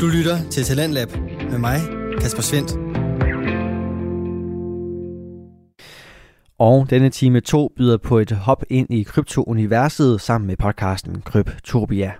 [0.00, 1.08] Du lytter til Talentlab
[1.50, 1.80] med mig,
[2.20, 2.72] Kasper Svendt.
[6.58, 12.12] Og denne time 2 byder på et hop ind i kryptouniverset sammen med podcasten Kryptopia.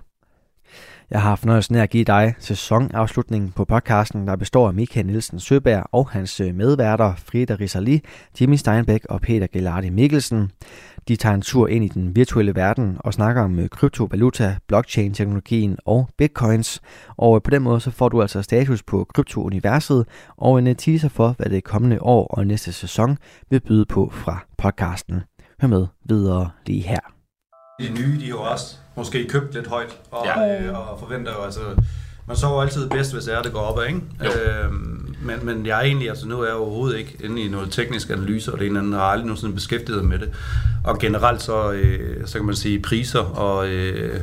[1.11, 5.39] Jeg har fornøjelsen af at give dig sæsonafslutningen på podcasten, der består af Michael Nielsen
[5.39, 8.01] Søberg og hans øh, medværter Frida Risali,
[8.41, 10.51] Jimmy Steinbeck og Peter Gelardi Mikkelsen.
[11.07, 15.77] De tager en tur ind i den virtuelle verden og snakker om øh, kryptovaluta, blockchain-teknologien
[15.85, 16.81] og bitcoins.
[17.17, 21.09] Og øh, på den måde så får du altså status på kryptouniverset og en teaser
[21.09, 23.17] for, hvad det kommende år og næste sæson
[23.49, 25.21] vil byde på fra podcasten.
[25.61, 26.99] Hør med videre lige her.
[27.79, 30.61] Det nye, de er jo også måske købt lidt højt, og, ja.
[30.61, 31.59] øh, og forventer jo altså...
[32.27, 34.01] Man sover altid bedst, hvis det er, det går op, ikke?
[34.21, 37.71] Øhm, men, men jeg er egentlig, altså nu er jeg overhovedet ikke inde i noget
[37.71, 40.29] teknisk analyse, og det ene har aldrig nogensinde beskæftiget med det.
[40.83, 44.19] Og generelt så, øh, så kan man sige, priser og, øh,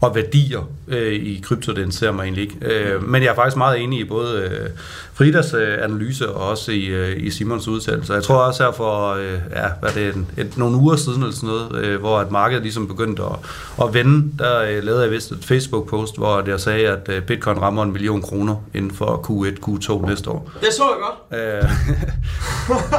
[0.00, 2.56] og værdier øh, i krypto, den ser mig egentlig ikke.
[2.60, 4.70] Øh, men jeg er faktisk meget enig i både øh,
[5.18, 8.12] Fridas øh, analyse og også i, øh, i Simons udtalelse.
[8.14, 11.22] Jeg tror også her for øh, ja, hvad det er, et, et, nogle uger siden
[11.22, 13.36] eller sådan noget, øh, hvor at markedet ligesom begyndte at,
[13.82, 17.60] at vende, der øh, lavede jeg vist et Facebook-post, hvor jeg sagde, at øh, bitcoin
[17.60, 20.50] rammer en million kroner inden for Q1, Q2 næste år.
[20.60, 21.42] Det så jeg godt.
[21.42, 21.70] Øh,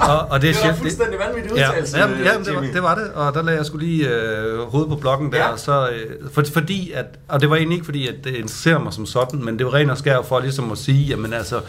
[0.10, 1.98] og, og det, det var fuldstændig vanvittigt udtalelse.
[1.98, 4.60] Ja, ja, ja det, var, det var det, og der lagde jeg skulle lige øh,
[4.60, 5.58] hovedet på blokken der, ja.
[5.58, 8.94] så, øh, for, fordi at, og det var egentlig ikke fordi, at det interesserer mig
[8.94, 11.60] som sådan, men det var rent og skær for ligesom at sige, jamen altså,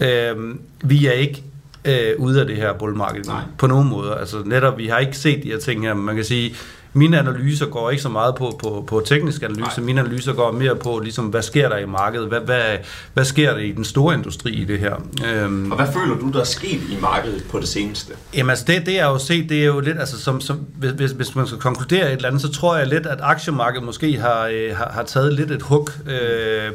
[0.00, 1.42] øh, vi er ikke
[1.84, 3.24] øh, ude af det her bullmarked
[3.58, 4.16] på nogen måde.
[4.18, 6.54] Altså netop, vi har ikke set de her ting her, man kan sige,
[6.92, 9.86] mine analyser går ikke så meget på, på, på teknisk analyse, Nej.
[9.86, 12.76] mine analyser går mere på, ligesom, hvad sker der i markedet, hvad, hvad,
[13.14, 14.94] hvad sker der i den store industri i det her.
[15.26, 18.12] Øhm, og hvad føler du, der er sket i markedet på det seneste?
[18.36, 21.10] Jamen altså, det, det er jo set, det er jo lidt, altså som, som, hvis,
[21.10, 24.46] hvis man skal konkludere et eller andet, så tror jeg lidt, at aktiemarkedet måske har,
[24.46, 26.72] øh, har, har taget lidt et hug øh,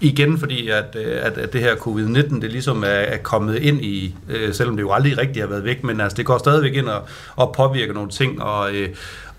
[0.00, 3.84] igen fordi, at, øh, at, at det her covid-19, det ligesom er, er kommet ind
[3.84, 6.74] i, øh, selvom det jo aldrig rigtig har været væk, men altså, det går stadigvæk
[6.74, 7.02] ind og,
[7.36, 8.88] og påvirker nogle ting, og, øh,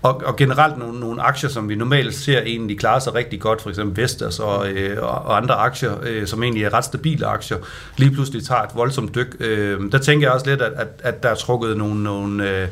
[0.02, 3.62] og, og generelt nogle, nogle aktier, som vi normalt ser egentlig klare sig rigtig godt,
[3.62, 7.56] for eksempel Vestas og, øh, og andre aktier, øh, som egentlig er ret stabile aktier,
[7.96, 9.36] lige pludselig tager et voldsomt dyk.
[9.40, 12.68] Øh, der tænker jeg også lidt, at, at, at der er trukket nogle, nogle, øh,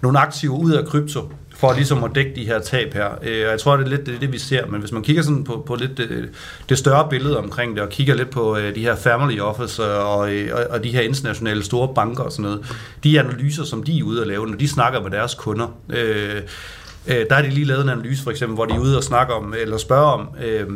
[0.00, 3.08] nogle aktiver ud af krypto, for ligesom at dække de her tab her.
[3.22, 5.22] Øh, og jeg tror, det er lidt det, det vi ser, men hvis man kigger
[5.22, 6.30] sådan på, på lidt det,
[6.68, 9.88] det større billede omkring det, og kigger lidt på øh, de her family office øh,
[9.88, 10.18] og,
[10.52, 14.02] og, og de her internationale store banker og sådan noget, de analyser, som de er
[14.02, 16.42] ude at lave, når de snakker med deres kunder, øh,
[17.06, 19.04] øh, der har de lige lavet en analyse for eksempel, hvor de er ude og
[19.04, 20.66] snakke om, eller spørger om, øh,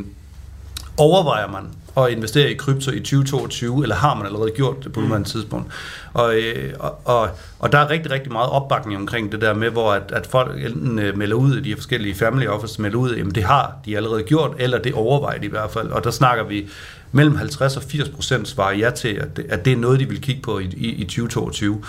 [0.96, 1.62] overvejer man
[1.96, 5.30] at investere i krypto i 2022, eller har man allerede gjort det på nuværende mm.
[5.30, 5.72] tidspunkt?
[6.12, 9.70] Og, øh, og, og, og der er rigtig, rigtig meget opbakning omkring det der med,
[9.70, 13.14] hvor at, at folk enten øh, melder ud, de her forskellige family office melder ud,
[13.14, 15.88] jamen det har de allerede gjort, eller det overvejer de i hvert fald.
[15.88, 16.68] Og der snakker vi
[17.12, 20.08] mellem 50 og 80 procent svarer ja til, at det, at det er noget, de
[20.08, 21.82] vil kigge på i, i, i 2022.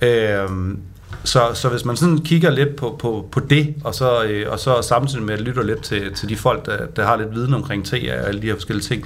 [0.00, 0.42] Ja.
[0.42, 0.80] Øhm,
[1.24, 4.58] så, så hvis man sådan kigger lidt på, på, på det, og så, øh, og
[4.58, 7.54] så samtidig med at lytte lidt til, til de folk, der, der har lidt viden
[7.54, 9.04] omkring te og alle de her forskellige ting,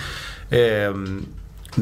[0.53, 0.95] øh,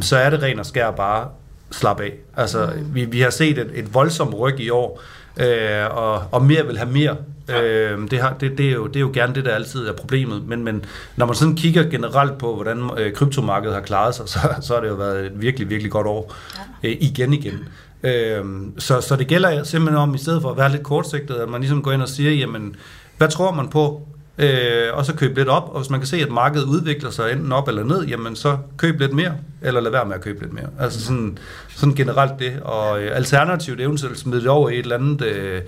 [0.00, 1.28] så er det rent og skær bare
[1.71, 2.12] slap af.
[2.37, 2.94] Altså, mm.
[2.94, 5.03] vi, vi har set et, et voldsomt ryg i år,
[5.41, 7.17] øh, og, og mere vil have mere.
[7.49, 7.62] Ja.
[7.62, 9.93] Øh, det, har, det, det, er jo, det er jo gerne det, der altid er
[9.93, 10.47] problemet.
[10.47, 10.84] Men, men
[11.17, 14.81] når man sådan kigger generelt på, hvordan øh, kryptomarkedet har klaret sig, så, så har
[14.81, 16.34] det jo været et virkelig, virkelig godt år.
[16.83, 16.88] Ja.
[16.88, 17.69] Øh, igen igen.
[18.03, 21.49] Øhm, så, så det gælder simpelthen om, i stedet for at være lidt kortsigtet, at
[21.49, 22.77] man ligesom går ind og siger, jamen,
[23.19, 24.09] hvad tror man på?
[24.38, 27.32] Øh, og så købe lidt op, og hvis man kan se, at markedet udvikler sig
[27.32, 29.32] enten op eller ned, jamen så køb lidt mere,
[29.62, 30.66] eller lad være med at købe lidt mere.
[30.81, 31.38] Altså sådan,
[31.76, 35.60] sådan generelt det, og øh, alternativt eventuelt smide det over i et eller andet øh,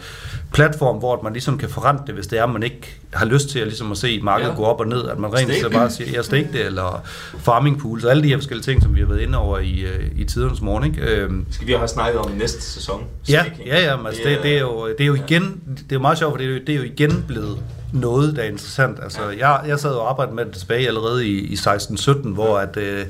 [0.52, 3.58] platform, hvor man ligesom kan forrente det, hvis det er, man ikke har lyst til
[3.58, 4.56] at, ligesom at se markedet ja.
[4.56, 7.02] gå op og ned, at man rent så bare siger, jeg stake det, eller
[7.38, 9.80] farming pools, og alle de her forskellige ting, som vi har været inde over i,
[9.80, 10.84] øh, i tidernes morgen.
[10.84, 11.02] Ikke?
[11.02, 13.04] Øh, Skal vi have snakket om næste sæson?
[13.28, 16.00] Ja, ja, ja, altså, det, det, er jo, det er jo igen, det er jo
[16.00, 17.58] meget sjovt, for det er jo, det er jo igen blevet
[17.92, 18.98] noget, der er interessant.
[19.02, 22.76] Altså, jeg, jeg sad og arbejdede med det tilbage allerede i, i 16-17, hvor at,
[22.76, 23.06] øh,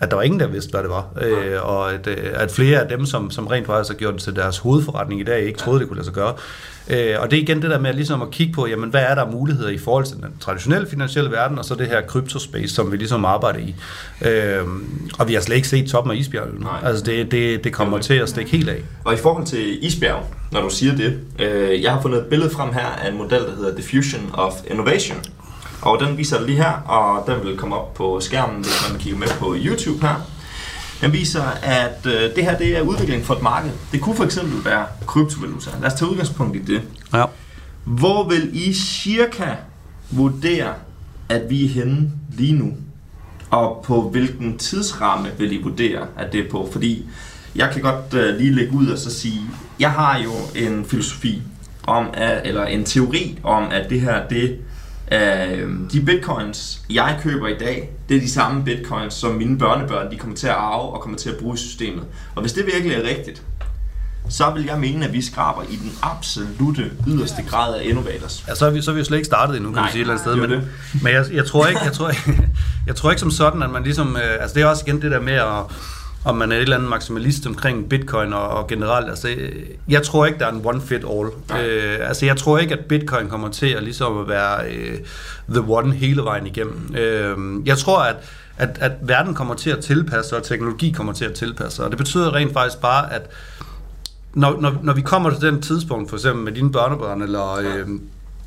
[0.00, 1.06] at der var ingen, der vidste, hvad det var.
[1.20, 4.22] Øh, og at, øh, at flere af dem, som, som rent faktisk har gjort det
[4.22, 6.34] til deres hovedforretning i dag, ikke troede, det kunne lade sig gøre.
[6.88, 9.14] Øh, og det er igen det der med ligesom at kigge på, jamen, hvad er
[9.14, 12.92] der muligheder i forhold til den traditionelle finansielle verden, og så det her kryptospace, som
[12.92, 13.74] vi ligesom arbejder i.
[14.22, 14.64] Øh,
[15.18, 16.66] og vi har slet ikke set toppen af isbjerget.
[16.82, 18.82] Altså det, det, det kommer til at stikke helt af.
[19.04, 22.50] Og i forhold til isbjerg, når du siger det, øh, jeg har fundet et billede
[22.50, 25.18] frem her af en model, der hedder Diffusion of Innovation.
[25.82, 29.00] Og den viser det lige her, og den vil komme op på skærmen, hvis man
[29.00, 30.31] kigger med på YouTube her.
[31.02, 33.70] Den viser, at øh, det her det er udvikling for et marked.
[33.92, 35.70] Det kunne for eksempel være kryptovaluta.
[35.80, 36.82] Lad os tage udgangspunkt i det.
[37.12, 37.24] Ja.
[37.84, 39.54] Hvor vil I cirka
[40.10, 40.74] vurdere,
[41.28, 42.72] at vi er henne lige nu?
[43.50, 46.68] Og på hvilken tidsramme vil I vurdere, at det er på?
[46.72, 47.06] Fordi
[47.56, 49.40] jeg kan godt uh, lige lægge ud og så sige,
[49.80, 51.42] jeg har jo en filosofi
[51.82, 54.58] om, at, eller en teori om, at det her, det
[55.12, 60.10] uh, de bitcoins, jeg køber i dag, det er de samme bitcoins, som mine børnebørn,
[60.10, 62.04] de kommer til at arve og kommer til at bruge i systemet.
[62.34, 63.42] Og hvis det virkelig er rigtigt,
[64.28, 68.44] så vil jeg mene, at vi skraber i den absolute yderste grad af innovators.
[68.48, 69.92] Ja, så er vi, så er vi jo slet ikke startet endnu, kan Nej, man
[69.92, 70.36] sige et eller andet sted.
[70.36, 70.68] Men, det.
[71.02, 72.48] men jeg, jeg, tror ikke, jeg, tror, ikke,
[72.86, 74.16] jeg tror ikke som sådan, at man ligesom...
[74.16, 75.64] Øh, altså det er også igen det der med, at,
[76.24, 79.08] om man er et eller andet maksimalist omkring bitcoin og, og generelt.
[79.08, 79.28] Altså,
[79.88, 81.28] jeg tror ikke, der er en one fit all.
[81.48, 81.66] Nej.
[81.66, 84.98] Øh, altså jeg tror ikke, at bitcoin kommer til at, ligesom at være øh,
[85.48, 86.94] the one hele vejen igennem.
[86.96, 88.16] Øh, jeg tror, at
[88.56, 91.84] at, at verden kommer til at tilpasse sig, og teknologi kommer til at tilpasse sig.
[91.84, 93.30] Og det betyder rent faktisk bare, at
[94.34, 97.88] når, når, når vi kommer til den tidspunkt, for eksempel med dine børnebørn, eller, øh,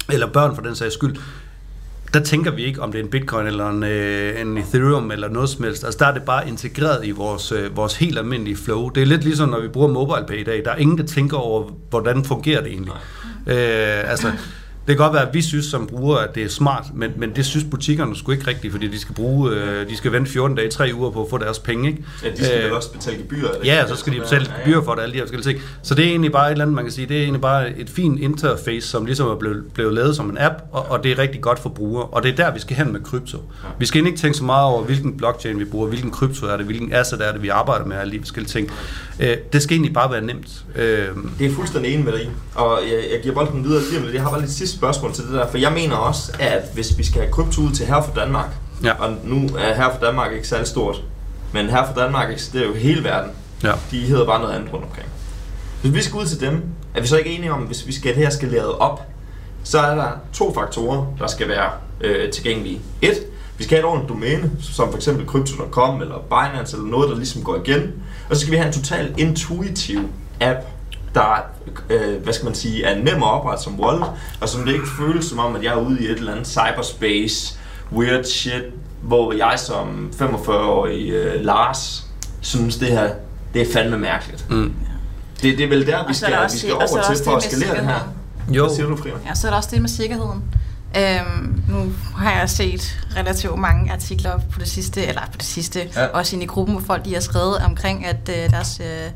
[0.09, 1.15] eller børn for den sags skyld,
[2.15, 5.29] der tænker vi ikke, om det er en bitcoin eller en, øh, en ethereum eller
[5.29, 5.83] noget som helst.
[5.83, 8.89] Altså der er det bare integreret i vores, øh, vores helt almindelige flow.
[8.89, 10.61] Det er lidt ligesom, når vi bruger MobilePay i dag.
[10.65, 12.93] Der er ingen, der tænker over, hvordan fungerer det egentlig.
[13.47, 14.31] Øh, altså,
[14.87, 17.31] det kan godt være, at vi synes som brugere, at det er smart, men, men
[17.35, 20.57] det synes butikkerne sgu ikke rigtigt, fordi de skal bruge, øh, de skal vente 14
[20.57, 21.87] dage, 3 uger på at få deres penge.
[21.89, 22.03] Ikke?
[22.23, 23.47] Ja, de skal Øh, også betale gebyr.
[23.47, 24.51] er det Ja, så skal de betale der.
[24.59, 25.61] gebyr for det, alle de her forskellige ting.
[25.81, 27.77] Så det er egentlig bare et eller andet, man kan sige, det er egentlig bare
[27.79, 31.11] et fint interface, som ligesom er blevet, blevet lavet som en app, og, og det
[31.11, 32.03] er rigtig godt for brugere.
[32.05, 33.37] Og det er der, vi skal hen med krypto.
[33.79, 36.65] Vi skal ikke tænke så meget over, hvilken blockchain vi bruger, hvilken krypto er det,
[36.65, 38.71] hvilken asset er det, vi arbejder med, alle de forskellige ting.
[39.19, 40.65] Øh, det skal egentlig bare være nemt.
[40.75, 41.07] Øh,
[41.39, 42.31] Det er fuldstændig enig med dig.
[42.55, 44.13] Og jeg, jeg giver bolden videre lige om lidt.
[44.15, 46.97] Jeg har bare lidt sidste spørgsmål til det der, for jeg mener også, at hvis
[46.97, 48.49] vi skal have krypto ud til her for Danmark,
[48.83, 48.91] Ja.
[48.93, 51.01] og nu er her for Danmark ikke særlig stort,
[51.53, 53.31] men her for Danmark eksisterer jo hele verden.
[53.63, 53.71] ja.
[53.91, 55.07] De hedder bare noget andet rundt omkring.
[55.81, 56.63] Hvis vi skal ud til dem,
[56.95, 59.01] er vi så ikke enige om, hvis vi skal det her skaleret op,
[59.63, 61.69] så er der to faktorer, der skal være
[62.01, 62.79] øh, tilgængelige.
[63.01, 63.13] Et,
[63.57, 67.15] vi skal have et ordentligt domæne, som for eksempel Crypto.com eller Binance eller noget, der
[67.15, 67.93] ligesom går igen.
[68.29, 69.99] Og så skal vi have en totalt intuitiv
[70.41, 70.59] app,
[71.15, 71.45] der
[71.89, 74.07] øh, hvad skal man sige, er nem at oprette som wallet,
[74.41, 76.47] og som det ikke føles som om, at jeg er ude i et eller andet
[76.47, 77.57] cyberspace,
[77.91, 78.63] weird shit,
[79.01, 82.05] hvor jeg som 45-årig øh, Lars
[82.41, 83.09] synes, det her
[83.53, 84.49] det er fandme mærkeligt.
[84.49, 84.73] Mm.
[85.41, 87.23] Det, det er vel der, vi skal, der vi også skal over er til også
[87.23, 88.13] for at skalere det her.
[88.49, 89.15] Jo, Hvad siger du, Frida?
[89.25, 90.43] Ja, så er der også det med sikkerheden.
[90.97, 95.89] Øhm, nu har jeg set relativt mange artikler på det sidste, eller på det sidste,
[95.95, 96.05] ja.
[96.05, 99.11] også inde i gruppen, hvor folk de har skrevet omkring, at øh, deres, øh,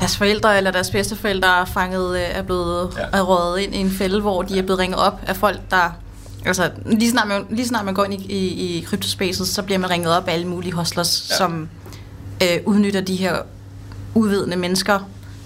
[0.00, 3.02] deres forældre eller deres bedsteforældre er, fanget, øh, er blevet Ja.
[3.02, 3.06] ja.
[3.12, 5.90] er røget ind i en fælde, hvor de er blevet ringet op af folk, der...
[6.46, 9.78] Altså, lige snart man, lige snart man går ind i, i, i kryptospacet, så bliver
[9.78, 11.34] man ringet op af alle mulige hustlers, Ja.
[11.34, 11.38] ja.
[11.38, 11.68] som
[12.42, 13.36] øh, udnytter de her
[14.14, 14.98] uvidende mennesker,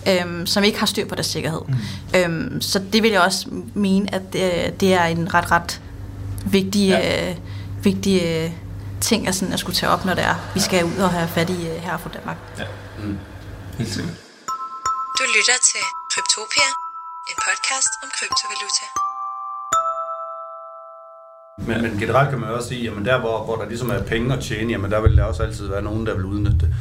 [0.08, 1.60] øhm, som ikke har styr på deres sikkerhed.
[1.68, 1.74] Mm.
[2.20, 5.80] Øhm, så det vil jeg også mene, at det, det er en ret, ret
[6.44, 6.98] vigtig, Ja.
[6.98, 7.30] ja.
[7.30, 7.36] øh,
[7.82, 8.50] vigtig øh,
[9.00, 11.28] ting at, sådan, at skulle tage op, når det er, vi skal ud og have
[11.28, 12.36] fat i øh, her fra Danmark.
[13.78, 14.14] Helt sikkert.
[15.18, 15.80] Du lytter til
[16.12, 16.70] Kryptopia,
[17.30, 18.86] en podcast om kryptovaluta.
[21.66, 24.02] Men, men generelt kan man jo også sige, jamen der hvor, hvor der ligesom er
[24.02, 26.74] penge at tjene, jamen der vil der også altid være nogen, der vil udnytte det.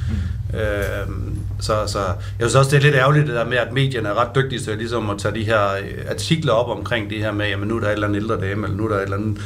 [0.51, 0.59] Mm.
[0.59, 1.99] Øhm, så, så
[2.39, 4.59] jeg synes også, det er lidt ærgerligt det der med, at medierne er ret dygtige
[4.59, 7.75] til ligesom at tage de her øh, artikler op omkring det her med, jamen nu
[7.75, 9.41] er der et eller andet ældre dame, eller nu er der et eller andet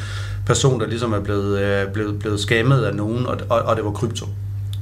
[0.46, 3.86] person, der ligesom er blevet, øh, blevet, blevet skammet af nogen, og, og, og det
[3.86, 4.26] var krypto.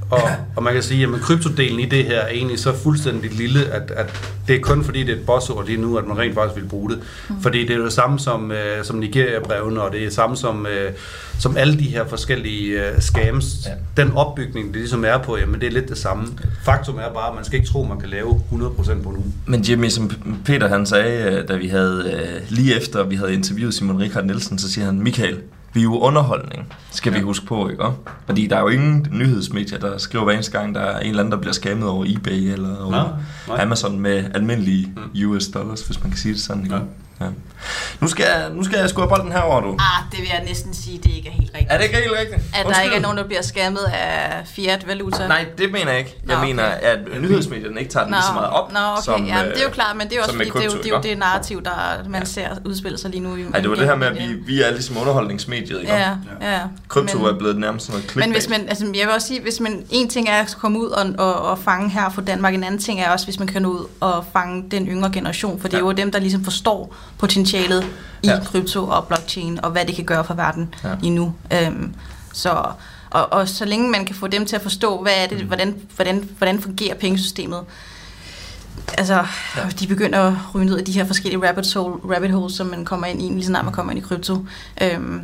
[0.10, 0.22] Og,
[0.56, 3.92] og man kan sige, at kryptodelen i det her er egentlig så fuldstændig lille, at,
[3.92, 4.13] at
[4.48, 6.70] det er kun fordi, det er et bossord lige nu, at man rent faktisk vil
[6.70, 7.00] bruge det.
[7.30, 7.42] Mm.
[7.42, 10.38] Fordi det er jo det samme som, øh, som Nigeria-brevene, og det er det samme
[10.38, 10.92] som, øh,
[11.39, 13.46] som alle de her forskellige øh, scams.
[13.66, 14.04] Ja.
[14.04, 16.28] Den opbygning, det ligesom er på, jamen det er lidt det samme.
[16.63, 19.24] Faktum er bare, at man skal ikke tro, man kan lave 100% på nu.
[19.46, 20.12] Men Jimmy, som
[20.46, 24.25] Peter han sagde, øh, da vi havde, øh, lige efter vi havde interviewet Simon Richard
[24.25, 25.38] Nielsen, så siger han, Michael,
[25.74, 27.18] vi er jo underholdning, skal ja.
[27.20, 27.84] vi huske på, ikke?
[28.26, 31.20] Fordi der er jo ingen nyhedsmedier, der skriver hver eneste gang, der er en eller
[31.20, 33.08] anden, der bliver skammet over eBay eller over Nej,
[33.48, 33.62] nej.
[33.62, 34.94] Amazon med almindelige
[35.26, 36.76] US dollars, hvis man kan sige det sådan, ikke?
[36.76, 36.82] Ja.
[37.22, 37.26] Ja.
[38.00, 39.72] Nu, skal jeg, nu skal jeg score bolden herover, du.
[39.80, 41.72] Ah, det vil jeg næsten sige, det ikke er helt rigtigt.
[41.72, 42.36] Er det ikke helt rigtigt?
[42.36, 42.86] At der Undskyld.
[42.86, 45.28] ikke er nogen, der bliver skammet af fiat-valuta.
[45.28, 46.16] Nej, det mener jeg ikke.
[46.28, 46.48] Jeg Nå, okay.
[46.48, 49.02] mener, at nyhedsmedierne ikke tager den lige så meget op, Nå, okay.
[49.04, 50.72] som, ja, det er jo øh, klart, men det er også fordi, det er jo,
[50.72, 53.36] det, er jo det narrativ, der man ser udspille sig lige nu.
[53.36, 55.94] i- Ej, det var det her med, at vi, vi er ligesom underholdningsmediet, ikke?
[55.94, 56.10] Ja,
[56.42, 56.60] ja.
[56.88, 58.16] Krypto Men- er blevet nærmest sådan noget.
[58.16, 60.80] Men hvis man, altså jeg vil også sige, hvis man, en ting er at komme
[60.80, 63.48] ud og, og, og fange her for Danmark, en anden ting er også, hvis man
[63.48, 65.86] kan nå ud og fange den yngre generation, for det er Ja.
[65.86, 67.84] jo dem, der ligesom forstår potentialet
[68.24, 68.39] i Ja.
[68.46, 70.89] krypto og blockchain, og hvad det kan gøre for verden Ja.
[71.01, 71.34] lige nu.
[71.54, 71.94] Øhm,
[72.34, 72.63] så,
[73.10, 75.75] og, og så længe man kan få dem til at forstå, hvad er det, hvordan,
[75.96, 77.60] hvordan, hvordan fungerer pengesystemet,
[78.98, 79.13] altså,
[79.58, 79.62] ja.
[79.80, 82.86] de begynder at ryge ned i de her forskellige rabbit, hole, rabbit holes, som man
[82.86, 84.46] kommer ind i, lige så snart man kommer ind i krypto.
[84.82, 85.22] Øhm,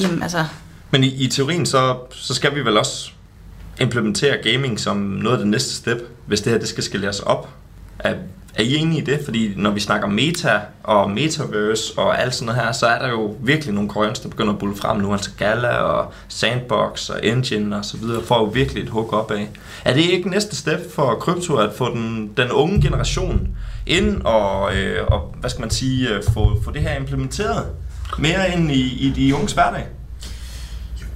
[0.00, 0.44] jamen, altså,
[0.90, 3.10] Men i, i teorien, så, så skal vi vel også
[3.80, 7.48] implementere gaming som noget af det næste step, hvis det her det skal skaleres op.
[7.98, 8.14] Er,
[8.54, 9.20] er I enige i det?
[9.24, 13.08] Fordi når vi snakker meta og metaverse og alt sådan noget her, så er der
[13.08, 15.12] jo virkelig nogle coins, der begynder at bulle frem nu.
[15.12, 19.30] Altså Gala og Sandbox og Engine og så videre, får jo virkelig et hug op
[19.30, 19.48] af.
[19.84, 23.48] Er det ikke næste step for krypto at få den, den unge generation
[23.86, 27.66] ind og, øh, og hvad skal man sige, øh, få, få det her implementeret
[28.18, 29.86] mere ind i, i de unges hverdag?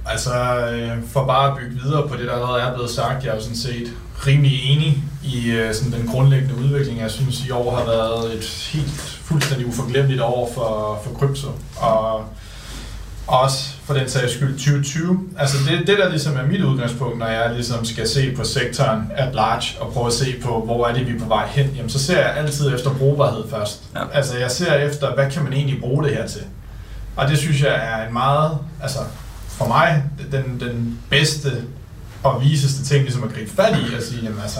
[0.05, 0.33] Altså,
[0.71, 3.35] øh, for bare at bygge videre på det, der allerede er blevet sagt, jeg er
[3.35, 3.93] jo sådan set
[4.27, 6.99] rimelig enig i øh, sådan den grundlæggende udvikling.
[6.99, 11.47] Jeg synes, i år har været et helt fuldstændig uforglemmeligt år for, for krypto.
[11.75, 12.25] Og
[13.27, 15.19] også for den sags skyld 2020.
[15.37, 19.11] Altså det, det der ligesom er mit udgangspunkt, når jeg ligesom skal se på sektoren
[19.15, 21.69] at large og prøve at se på, hvor er det, vi er på vej hen,
[21.75, 23.83] jamen så ser jeg altid efter brugbarhed først.
[23.95, 24.01] Ja.
[24.13, 26.41] Altså jeg ser efter, hvad kan man egentlig bruge det her til?
[27.15, 28.99] Og det synes jeg er en meget, altså
[29.47, 31.51] for mig, den, den bedste
[32.23, 34.59] og viseste ting ligesom at gribe fat i og sige, jamen altså,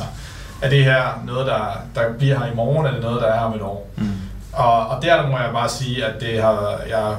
[0.61, 1.61] er det her noget, der,
[1.95, 3.89] der bliver her i morgen, eller noget, der er om et år?
[3.95, 4.11] Mm.
[4.53, 7.15] Og, og der må jeg bare sige, at det har, jeg er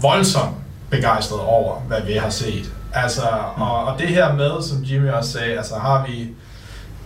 [0.00, 0.56] voldsomt
[0.90, 2.72] begejstret over, hvad vi har set.
[2.94, 3.22] Altså,
[3.56, 6.28] og, og det her med, som Jimmy også sagde, altså har vi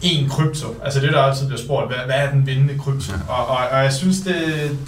[0.03, 0.67] en krypto.
[0.85, 3.13] Altså det, der altid bliver spurgt, hvad, hvad er den vindende krypto?
[3.29, 4.35] Og, og, og jeg synes, det,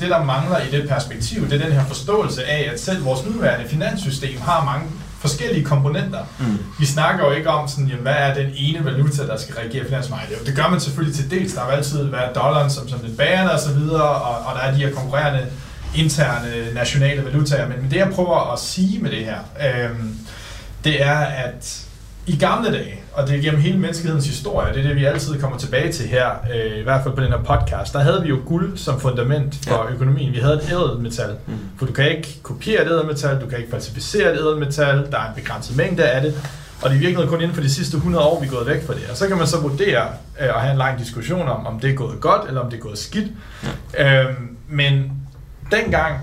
[0.01, 3.27] det, der mangler i det perspektiv, det er den her forståelse af, at selv vores
[3.27, 4.87] nuværende finanssystem har mange
[5.21, 6.25] forskellige komponenter.
[6.39, 6.59] Mm.
[6.79, 9.85] Vi snakker jo ikke om, sådan, jamen, hvad er den ene valuta, der skal reagere
[9.85, 10.47] finansmarkedet.
[10.47, 11.53] Det gør man selvfølgelig til dels.
[11.53, 14.55] Der har jo altid været dollaren som, som den bærende og så videre, og, og
[14.55, 15.47] der er de her konkurrerende
[15.95, 17.69] interne nationale valutaer.
[17.69, 20.19] Men, men det, jeg prøver at sige med det her, øhm,
[20.85, 21.87] det er, at
[22.27, 25.41] i gamle dage, og det er gennem hele menneskehedens historie, det er det, vi altid
[25.41, 28.29] kommer tilbage til her, øh, i hvert fald på den her podcast, der havde vi
[28.29, 29.95] jo guld som fundament for ja.
[29.95, 30.33] økonomien.
[30.33, 31.55] Vi havde et ædelmetal, mm.
[31.79, 35.29] for du kan ikke kopiere et ædelmetal, du kan ikke falsificere et ædelmetal, der er
[35.29, 36.35] en begrænset mængde af det,
[36.83, 38.87] og det er virkelig kun inden for de sidste 100 år, vi er gået væk
[38.87, 39.03] fra det.
[39.11, 40.07] Og så kan man så vurdere
[40.41, 42.77] øh, og have en lang diskussion om, om det er gået godt, eller om det
[42.77, 43.27] er gået skidt.
[43.95, 44.23] Ja.
[44.23, 45.13] Øhm, men
[45.71, 46.15] dengang,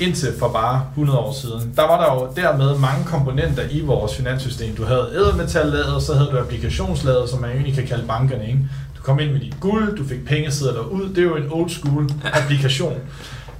[0.00, 4.16] indtil for bare 100 år siden, der var der jo dermed mange komponenter i vores
[4.16, 4.74] finanssystem.
[4.76, 8.46] Du havde ædelmetallaget, så havde du applikationslaget, som man egentlig kan kalde bankerne.
[8.46, 8.58] Ikke?
[8.96, 11.08] Du kom ind med dit guld, du fik pengesedler ud.
[11.08, 12.94] Det er jo en old school applikation.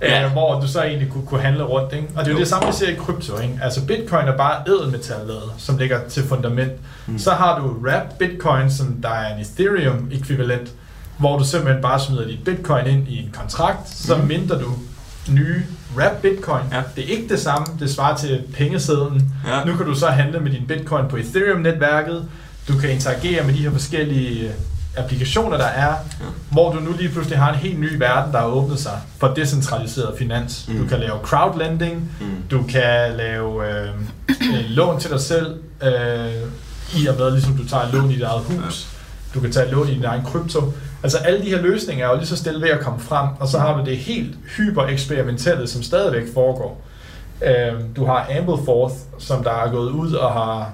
[0.03, 0.25] Ja.
[0.25, 1.93] Øh, hvor du så egentlig kunne, kunne handle rundt.
[1.93, 2.09] Ikke?
[2.17, 3.39] Og det er jo det samme, vi ser i krypto.
[3.39, 3.59] Ikke?
[3.63, 6.73] Altså bitcoin er bare ædelmetallaget, som ligger til fundament.
[7.07, 7.19] Mm.
[7.19, 10.73] Så har du wrap bitcoin, som der er en ethereum ekvivalent,
[11.19, 14.25] hvor du simpelthen bare smider dit bitcoin ind i en kontrakt, så Mm.
[14.27, 14.67] minter du
[15.29, 15.63] nye
[15.97, 16.63] wrap bitcoin.
[16.73, 16.83] Ja.
[16.97, 19.33] Det er ikke det samme, det svarer til pengesedlen.
[19.47, 19.65] Ja.
[19.65, 22.25] Nu kan du så handle med din bitcoin på Ethereum-netværket.
[22.69, 24.55] Du kan interagere med de her forskellige øh,
[24.97, 26.25] applikationer, der er, ja.
[26.51, 29.29] hvor du nu lige pludselig har en helt ny verden, der har åbnet sig for
[29.29, 30.65] decentraliseret finans.
[30.69, 30.79] Mm.
[30.79, 32.27] Du kan lave crowdlending, Mm.
[32.51, 33.89] du kan lave øh,
[34.29, 36.33] øh, lån til dig selv, øh,
[37.03, 38.87] i og med ligesom du tager lån i dit eget hus.
[39.35, 40.73] Du kan tage lån i din egen krypto.
[41.03, 43.49] Altså alle de her løsninger er jo lige så stille ved at komme frem, og
[43.49, 46.85] så har du det helt hyper eksperimentelle, som stadigvæk foregår.
[47.43, 50.73] Øh, du har Ampleforth, som der er gået ud og har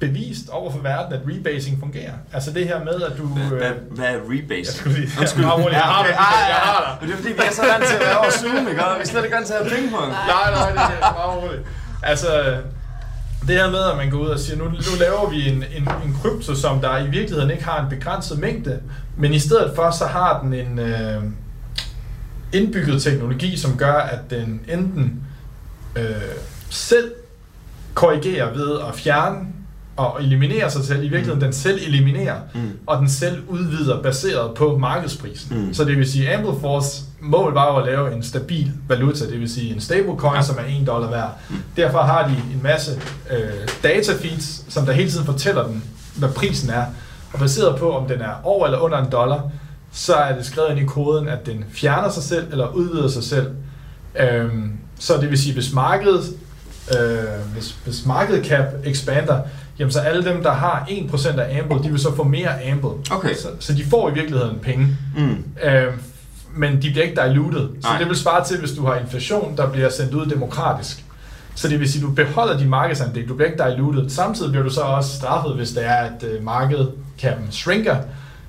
[0.00, 2.12] bevist over for verden, at rebasing fungerer.
[2.32, 3.26] Altså det her med, at du...
[3.26, 4.76] Hvad, øh, hvad, hvad er jeg rebasing?
[4.76, 5.12] skulle lige...
[5.20, 6.98] Jeg, har, jeg har det, jeg har.
[7.00, 8.84] Men det er fordi, vi er så vant til at være over Zoom, ikke?
[8.84, 10.08] Og vi er slet ikke vant til at have pingpong.
[10.08, 11.62] Nej, nej, det er meget roligt.
[12.02, 12.28] Altså,
[13.48, 15.88] det her med, at man går ud og siger, nu, nu laver vi en, en,
[16.04, 18.80] en krypto, som der i virkeligheden ikke har en begrænset mængde,
[19.20, 21.22] men i stedet for, så har den en øh,
[22.52, 25.20] indbygget teknologi, som gør, at den enten
[25.96, 26.04] øh,
[26.70, 27.12] selv
[27.94, 29.38] korrigerer ved at fjerne
[29.96, 30.98] og eliminere sig selv.
[30.98, 31.44] I virkeligheden, Mm.
[31.44, 32.70] den selv eliminerer, Mm.
[32.86, 35.66] og den selv udvider baseret på markedsprisen.
[35.66, 35.74] Mm.
[35.74, 39.74] Så det vil sige, Ampleforce mål var at lave en stabil valuta, det vil sige
[39.74, 40.42] en stablecoin, Ja.
[40.42, 41.38] som er 1 dollar værd.
[41.76, 42.90] Derfor har de en masse
[43.30, 43.38] øh,
[43.82, 45.82] data feeds, som der hele tiden fortæller dem,
[46.16, 46.84] hvad prisen er.
[47.32, 49.42] Og baseret på, om den er over eller under en dollar,
[49.92, 53.24] så er det skrevet ind i koden, at den fjerner sig selv eller udvider sig
[53.24, 53.50] selv.
[54.20, 56.24] Øhm, så det vil sige, hvis markedet,
[56.90, 59.40] øh, hvis, hvis market cap expander,
[59.78, 63.14] jamen så alle dem, der har 1% af Ample, de vil så få mere Ample.
[63.16, 63.34] Okay.
[63.34, 64.96] Så, så de får i virkeligheden penge.
[65.16, 65.44] Mm.
[65.64, 65.92] Øh,
[66.54, 67.68] men de bliver ikke diluted.
[67.80, 67.98] Så Nej.
[67.98, 71.04] det vil svare til, hvis du har inflation, der bliver sendt ud demokratisk.
[71.54, 74.10] Så det vil sige, at du beholder din markedsandel, du bliver ikke diluted.
[74.10, 77.96] Samtidig bliver du så også straffet, hvis det er, at øh, markedet kan shrinker,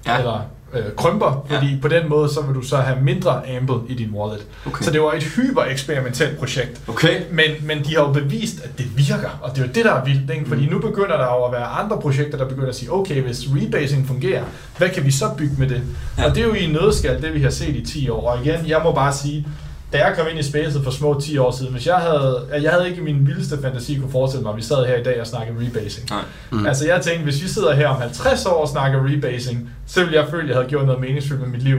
[0.05, 0.11] Ja.
[0.13, 0.17] ja.
[0.19, 0.41] eller
[0.73, 1.55] øh, krymper, Ja.
[1.55, 4.45] fordi på den måde, så vil du så have mindre ample i din wallet.
[4.67, 4.83] Okay.
[4.85, 6.81] Så det var et hyper eksperimentelt projekt.
[6.87, 7.21] Okay.
[7.31, 9.93] Men, men de har jo bevist, at det virker, og det er jo det, der
[9.93, 10.45] er vildt, ikke?
[10.47, 10.71] fordi Mm.
[10.71, 14.07] nu begynder der jo at være andre projekter, der begynder at sige, okay, hvis rebasing
[14.07, 14.43] fungerer,
[14.77, 15.81] hvad kan vi så bygge med det?
[16.17, 16.21] Ja.
[16.23, 16.29] Ja.
[16.29, 18.67] Og det er jo i nødskal, det vi har set i 10 år, og igen,
[18.67, 19.47] jeg må bare sige,
[19.93, 22.71] da jeg kom ind i spacet for små 10 år siden, hvis jeg havde, jeg
[22.71, 25.21] havde ikke i min vildeste fantasi kunne forestille mig, at vi sad her i dag
[25.21, 26.09] og snakkede rebasing.
[26.09, 26.21] Nej.
[26.51, 26.65] Mm.
[26.65, 30.19] Altså jeg tænkte, hvis vi sidder her om 50 år og snakker rebasing, så ville
[30.19, 31.77] jeg føle, at jeg havde gjort noget meningsfuldt med mit liv.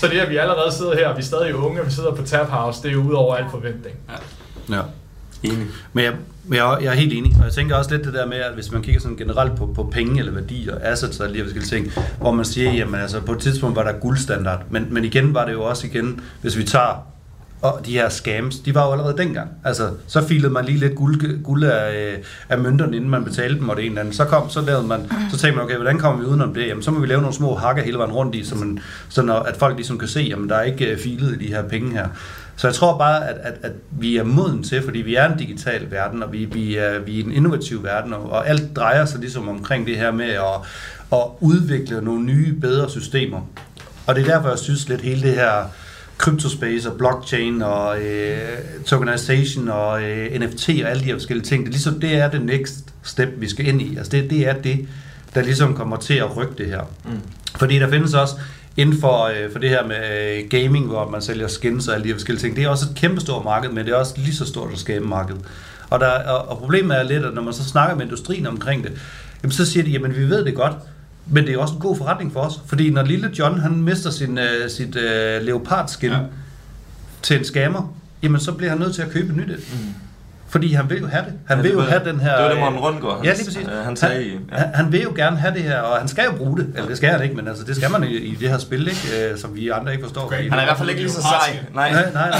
[0.00, 2.22] Så det, at vi allerede sidder her, vi er stadig unge, og vi sidder på
[2.22, 3.96] Tap House, det er jo ud over al forventning.
[4.70, 4.80] Ja.
[5.42, 5.66] Enig.
[5.92, 6.12] Men jeg,
[6.44, 8.54] men jeg, jeg er helt enig, og jeg tænker også lidt det der med, at
[8.54, 11.92] hvis man kigger sådan generelt på, på penge eller værdier, assets og her forskellige ting,
[12.20, 15.44] hvor man siger, jamen altså på et tidspunkt var der guldstandard, men, men igen var
[15.44, 17.06] det jo også igen, hvis vi tager
[17.62, 19.50] og de her scams, de var jo allerede dengang.
[19.64, 23.60] Altså, så filede man lige lidt guld, guld af, øh, af mønterne, inden man betalte
[23.60, 24.14] dem, og det ene eller andet.
[24.14, 25.00] Så, kom, så, lavede man,
[25.30, 26.66] så tænkte man, okay, hvordan kommer vi udenom det?
[26.66, 29.22] Jamen, så må vi lave nogle små hakker hele vejen rundt i, så, man, så
[29.22, 31.62] når, at folk ligesom kan se, jamen, der er ikke øh, filet i de her
[31.62, 32.08] penge her.
[32.56, 35.38] Så jeg tror bare, at, at, at vi er moden til, fordi vi er en
[35.38, 39.04] digital verden, og vi, vi, er, vi er en innovativ verden, og, og alt drejer
[39.04, 40.54] sig ligesom omkring det her med at,
[41.12, 43.40] at udvikle nogle nye, bedre systemer.
[44.06, 45.64] Og det er derfor, jeg synes lidt hele det her
[46.18, 48.38] kryptospace og blockchain og øh,
[48.86, 52.30] tokenization og øh, NFT og alle de her forskellige ting, det, er ligesom, det er
[52.30, 53.96] det next step, vi skal ind i.
[53.96, 54.88] Altså det, det er det,
[55.34, 56.82] der ligesom kommer til at rykke det her.
[57.04, 57.20] Mm.
[57.56, 58.34] Fordi der findes også
[58.76, 62.04] inden for, øh, for det her med øh, gaming, hvor man sælger skins og alle
[62.04, 64.14] de her forskellige ting, det er også et kæmpe stort marked, men det er også
[64.16, 65.36] lige så stort et skabemarked.
[65.90, 68.84] Og, der, og, og problemet er lidt, at når man så snakker med industrien omkring
[68.84, 68.92] det,
[69.42, 70.72] jamen så siger de, jamen vi ved det godt,
[71.30, 74.10] men det er også en god forretning for os, fordi når lille John han mister
[74.10, 75.02] sin, uh, sit uh,
[75.46, 76.18] leopardskin ja.
[77.22, 79.58] til en scammer, jamen så bliver han nødt til at købe nyt et.
[79.72, 79.78] Mm.
[80.50, 81.32] Fordi han vil jo have det.
[81.46, 82.34] Han Ja, vil det jo var- have den her...
[82.36, 83.66] det var det, øh, Morten Rundgaard, Ja, han- lige præcis.
[83.68, 84.56] øh, han sagde han, ja.
[84.56, 86.66] han, han vil jo gerne have det her, og han skal jo bruge det.
[86.74, 88.88] Eller det skal han ikke, men altså, det skal man i, i det her spil,
[88.88, 89.30] ikke?
[89.32, 90.24] Øh, som vi andre ikke forstår.
[90.24, 90.50] Okay.
[90.50, 91.58] Han er i hvert fald ikke lige så sej.
[91.74, 91.92] Nej.
[91.92, 92.30] Nej, nej,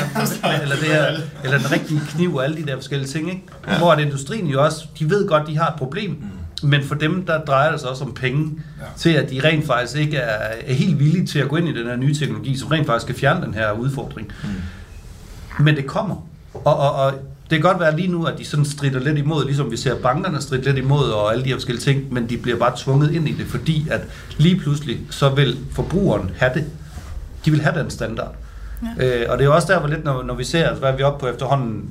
[0.42, 0.54] nej.
[0.62, 1.07] eller, det her,
[1.45, 3.42] eller den rigtige kniv og alle de der forskellige ting, ikke?
[3.68, 3.78] Ja.
[3.78, 6.11] Hvor at industrien jo også, de ved godt, de har et problem.
[6.11, 6.16] Mm.
[6.62, 8.50] Men for dem, der drejer det sig også om penge,
[8.80, 8.84] ja.
[8.96, 11.78] til at de rent faktisk ikke er, er helt villige til at gå ind i
[11.78, 14.32] den her nye teknologi, som rent faktisk skal fjerne den her udfordring.
[14.42, 15.64] Mm.
[15.64, 16.26] Men det kommer.
[16.54, 17.12] Og, og, og
[17.50, 19.94] det kan godt være lige nu, at de sådan strider lidt imod, ligesom vi ser
[19.94, 23.14] bankerne stride lidt imod og alle de her forskellige ting, men de bliver bare tvunget
[23.14, 24.00] ind i det, fordi at
[24.38, 26.64] lige pludselig, så vil forbrugeren have det.
[27.44, 28.35] De vil have den standard.
[28.98, 29.22] Ja.
[29.22, 30.96] Øh, og det er jo også derfor lidt, når, når vi ser, altså, hvad er
[30.96, 31.90] vi oppe på efterhånden,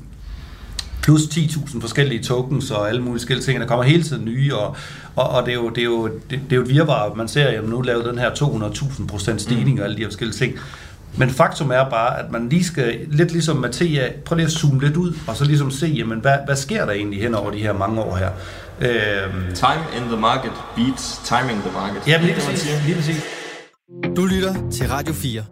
[1.08, 3.60] plus 10.000 forskellige tokens og alle mulige forskellige ting.
[3.60, 4.76] Der kommer hele tiden nye, og,
[5.15, 7.28] og, og det, er jo, det, er jo, det, det er jo et virvar, man
[7.28, 10.54] ser, at nu lavet den her 200.000 procent stigning og alle de her forskellige ting.
[11.17, 14.82] Men faktum er bare, at man lige skal, lidt ligesom Mathia, prøv lige at zoome
[14.82, 17.58] lidt ud, og så ligesom se, jamen, hvad, hvad sker der egentlig hen over de
[17.58, 18.30] her mange år her.
[18.82, 22.08] Øhm, Time in the market beats timing the market.
[22.08, 23.24] ja, præcis, lige præcis.
[24.15, 25.43] Du lytter til Radio 4.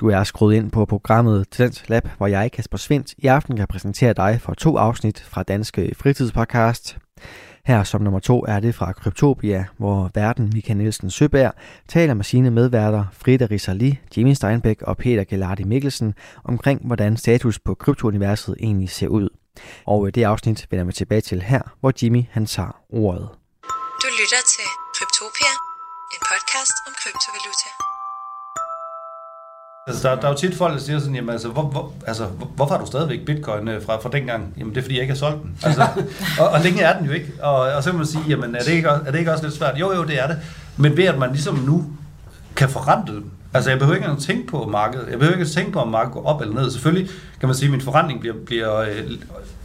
[0.00, 3.66] Du er skruet ind på programmet Talent Lab, hvor jeg, Kasper Svendt, i aften kan
[3.66, 6.96] præsentere dig for to afsnit fra Danske Fritidspodcast.
[7.64, 11.52] Her som nummer to er det fra Kryptopia, hvor verden Michael Nielsen Søberg
[11.88, 17.58] taler med sine medværter Frida Risali, Jimmy Steinbeck og Peter Gelardi Mikkelsen omkring, hvordan status
[17.58, 19.28] på kryptouniverset egentlig ser ud.
[19.86, 23.28] Og øh, det afsnit vender vi tilbage til her, hvor Jimmy han tager ordet.
[24.02, 25.52] Du lytter til Kryptopia,
[26.14, 27.99] en podcast om kryptovaluta.
[29.86, 32.24] Altså, der, der er jo tit folk, der siger sådan, jamen, altså, hvor, hvor, altså,
[32.24, 34.54] hvor, hvorfor har du stadigvæk bitcoin øh, fra, fra dengang?
[34.58, 35.56] Jamen, det er, fordi jeg ikke har solgt den.
[35.64, 35.86] Altså,
[36.40, 37.32] og, og længe er den jo ikke.
[37.42, 39.44] Og, og så kan man sige, jamen, er det, ikke, også- er det ikke også
[39.44, 39.78] lidt svært?
[39.80, 40.36] Jo, jo, det er det.
[40.76, 41.84] Men ved at man ligesom nu
[42.56, 43.30] kan forrente dem.
[43.54, 45.06] Altså, jeg behøver ikke engang tænke på markedet.
[45.10, 46.70] Jeg behøver ikke tænke på, om markedet går op eller ned.
[46.70, 48.88] Selvfølgelig kan man sige, at min forrentning bliver, bliver øh,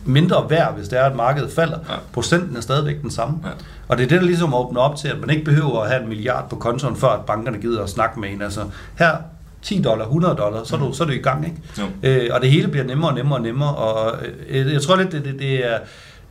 [0.05, 1.77] mindre værd, hvis det er, at markedet falder.
[1.89, 1.95] Ja.
[2.13, 3.37] Procenten er stadigvæk den samme.
[3.43, 3.49] Ja.
[3.87, 6.01] Og det er det, der ligesom åbner op til, at man ikke behøver at have
[6.03, 8.41] en milliard på kontoen, før at bankerne gider at snakke med en.
[8.41, 8.61] Altså,
[8.99, 9.09] her
[9.65, 11.57] 10 dollar, 100 dollar, så er du, så er du i gang, ikke?
[11.79, 11.83] Jo.
[12.09, 14.15] Øh, og det hele bliver nemmere og nemmere og nemmere, og
[14.49, 15.77] øh, jeg tror lidt, det, det, det er...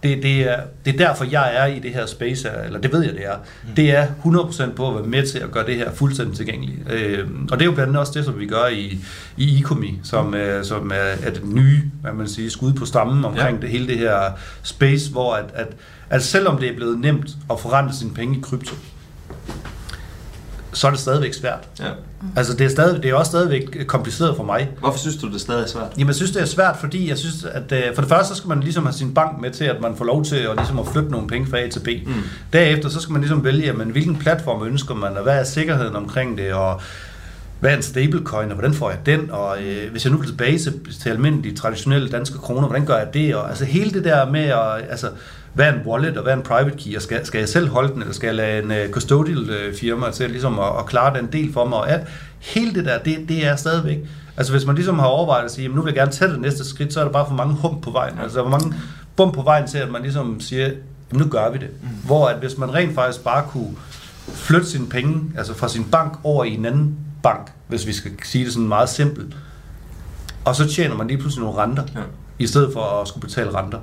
[0.02, 3.02] Det, det, er, det er derfor, jeg er i det her space, eller det ved
[3.02, 3.36] jeg, det er.
[3.76, 6.78] Det er 100% på at være med til at gøre det her fuldstændig tilgængeligt.
[6.92, 8.98] Øh, og det er jo blandt andet også det, som vi gør i,
[9.36, 13.24] i Ecomi, som, øh, som er, er det nye, hvad man siger, skud på stammen
[13.24, 13.62] omkring Ja.
[13.62, 14.30] det hele det her
[14.62, 15.68] space, hvor at, at,
[16.10, 18.74] at selvom det er blevet nemt at forrente sine penge i krypto,
[20.74, 21.68] så er det stadigvæk svært.
[21.80, 21.84] Ja.
[22.36, 24.70] Altså det er, stadig, det er også stadigvæk kompliceret for mig.
[24.80, 25.86] Hvorfor synes du, det er stadig svært?
[25.98, 28.34] Jamen jeg synes, det er svært, fordi jeg synes, at øh, for det første, så
[28.34, 30.78] skal man ligesom have sin bank med til, at man får lov til at, ligesom
[30.78, 31.88] at flytte nogle penge fra A til B.
[32.06, 32.14] Mm.
[32.52, 35.96] Derefter, så skal man ligesom vælge, jamen, hvilken platform ønsker man, og hvad er sikkerheden
[35.96, 36.80] omkring det, og
[37.60, 40.28] hvad er en stablecoin, og hvordan får jeg den, og øh, hvis jeg nu vil
[40.28, 44.04] tilbage til, til almindelige, traditionelle danske kroner, hvordan gør jeg det, og altså hele det
[44.04, 45.08] der med, at, altså,
[45.54, 47.68] hvad er en wallet, og hvad er en private key, og skal, skal jeg selv
[47.68, 50.86] holde den, eller skal jeg lade en uh, custodial uh, firma til ligesom at, at
[50.86, 52.02] klare den del for mig, og alt,
[52.40, 53.98] hele det der, det, det er stadigvæk,
[54.36, 56.40] altså hvis man ligesom har overvejet at sige, jamen, nu vil jeg gerne tage det
[56.40, 58.74] næste skridt, så er der bare for mange hump på vejen, altså for mange
[59.16, 61.88] bump på vejen til, at man ligesom siger, jamen nu gør vi det, mm.
[61.88, 63.76] hvor at hvis man rent faktisk bare kunne
[64.28, 68.12] flytte sine penge, altså fra sin bank over i en anden bank, hvis vi skal
[68.24, 69.36] sige det sådan meget simpelt,
[70.44, 72.00] og så tjener man lige pludselig nogle renter, ja.
[72.38, 73.78] i stedet for at skulle betale renter.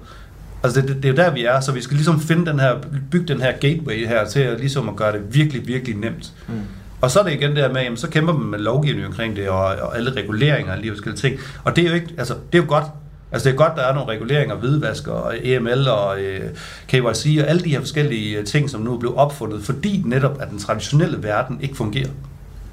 [0.64, 2.60] Altså det, det, det er jo der, vi er, så vi skal ligesom finde den
[2.60, 2.76] her,
[3.12, 6.32] bygge den her gateway her til at, ligesom at gøre det virkelig, virkelig nemt.
[6.48, 6.54] Mm.
[7.02, 9.36] Og så er det igen det her med, jamen, så kæmper man med lovgivning omkring
[9.36, 11.40] det, og, og alle reguleringer og alle de forskellige ting.
[11.64, 12.86] Og det er jo ikke, altså, det er jo godt.
[13.32, 16.50] Altså det er godt, der er nogle reguleringer, hvidvask og EML og øh,
[16.88, 20.42] KYC og alle de her forskellige øh, ting, som nu er blevet opfundet, fordi netop,
[20.42, 22.10] at den traditionelle verden ikke fungerer.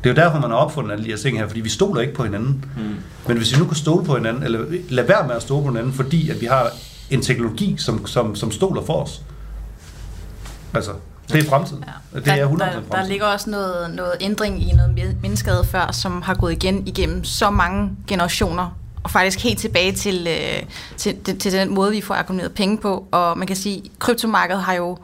[0.05, 2.01] Det er jo derfor, man har opfundet alle de her ting her, fordi vi stoler
[2.01, 2.65] ikke på hinanden.
[2.77, 2.83] Mm.
[3.29, 5.69] Men hvis vi nu kan stole på hinanden, eller lad være med at stole på
[5.69, 6.73] hinanden, fordi at vi har
[7.11, 9.23] en teknologi, som, som, som stoler for os.
[10.75, 10.93] Altså,
[11.33, 11.85] det er fremtiden.
[12.15, 12.21] Ja.
[12.21, 13.09] Det er 100% der, der, der fremtiden.
[13.09, 17.51] ligger også noget, noget ændring i noget men- menneskeadfærd, som har gået igen igennem så
[17.51, 20.63] mange generationer, og faktisk helt tilbage til, øh,
[20.97, 23.07] til, til, til den måde, vi får akkumuleret penge på.
[23.11, 24.99] Og man kan sige, at kryptomarkedet har jo,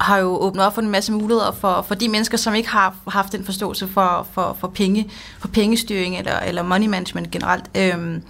[0.00, 2.94] har jo åbnet op for en masse muligheder for, for de mennesker, som ikke har
[3.08, 7.64] haft den forståelse for, for, for, penge, for pengestyring eller, eller money management generelt.
[7.74, 8.22] Øhm,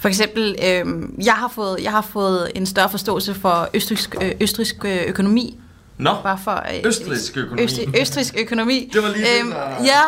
[0.00, 4.32] for eksempel, øhm, jeg, har fået, jeg har fået en større forståelse for østrisk, øh,
[4.40, 5.56] østrisk øh, økonomi,
[5.98, 6.50] Nå, bare for...
[6.74, 7.62] Øh, Østrigsk økonomi.
[7.62, 8.90] Østrig, østrisk økonomi.
[8.92, 10.00] Det var lige det, øhm, der- Ja,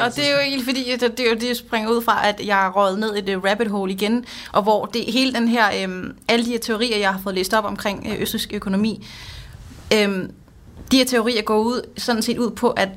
[0.00, 2.40] øh, og det er jo egentlig fordi, det, det, jo det springer ud fra, at
[2.46, 5.64] jeg er røget ned i det rabbit hole igen, og hvor det hele den her,
[5.88, 9.06] øh, alle de her teorier, jeg har fået læst op omkring øh, østrisk økonomi,
[9.94, 10.08] øh,
[10.92, 12.88] de her teorier går ud sådan set ud på, at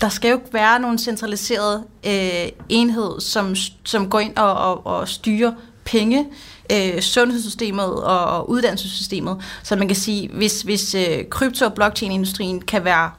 [0.00, 4.86] der skal jo ikke være nogen centraliseret øh, enhed, som, som går ind og, og,
[4.86, 5.52] og styrer
[5.84, 6.26] penge,
[6.72, 9.36] øh, sundhedssystemet og, og uddannelsessystemet.
[9.62, 13.10] Så man kan sige, hvis, hvis øh, krypto- og blockchain-industrien kan være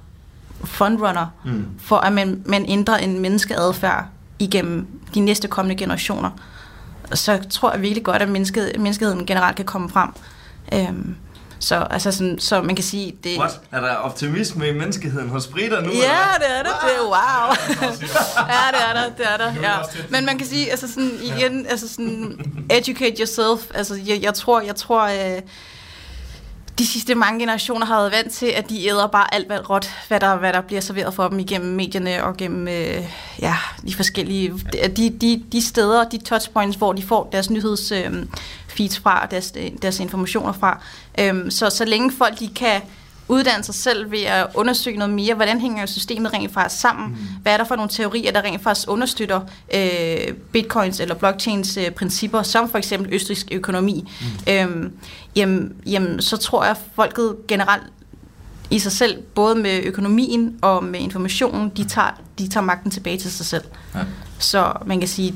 [0.64, 1.66] frontrunner Mm.
[1.80, 4.06] for, at man, man ændrer en menneskeadfærd
[4.40, 6.30] igennem de næste kommende generationer,
[7.14, 10.10] så tror jeg virkelig godt, at mennesket, menneskeheden generelt kan komme frem.
[10.74, 11.16] Øhm,
[11.62, 13.16] så, altså sådan, så man kan sige...
[13.24, 13.60] Det, What?
[13.72, 15.76] Er der optimisme i menneskeheden hos Brita nu?
[15.76, 16.48] eller Ja, hvad?
[16.48, 16.72] det er det.
[16.82, 17.56] Det er wow.
[18.48, 19.46] ja, det er der, det er der.
[19.46, 19.78] Er Ja.
[20.10, 23.72] Men man kan sige, altså sådan igen, altså sådan educate yourself.
[23.74, 25.04] Altså jeg, jeg tror, jeg tror,
[25.36, 25.42] øh,
[26.80, 29.92] de sidste mange generationer har været vant til, at de æder bare alt hvad råt,
[30.08, 33.04] hvad der, hvad der bliver serveret for dem igennem medierne og gennem øh,
[33.42, 33.56] ja,
[33.88, 34.54] de forskellige,
[34.98, 38.26] de, de, de steder, de touchpoints, hvor de får deres nyheds øh,
[38.72, 40.84] feeds fra, deres, deres informationer fra.
[41.20, 42.82] Øhm, så så længe folk de kan
[43.32, 47.18] uddanne sig selv ved at undersøge noget mere, hvordan hænger systemet rent faktisk sammen, mm.
[47.42, 49.42] hvad er der for nogle teorier, der rent faktisk understøtter
[49.74, 54.54] øh, bitcoins eller blockchains øh, principper, som for eksempel østrisk økonomi, mm.
[54.54, 54.94] øhm,
[55.36, 57.84] jamen, jamen, så tror jeg, at folket generelt
[58.70, 63.18] i sig selv, både med økonomien og med informationen, de tager, de tager magten tilbage
[63.18, 63.64] til sig selv.
[63.96, 64.00] Ja.
[64.40, 65.36] Så man kan sige,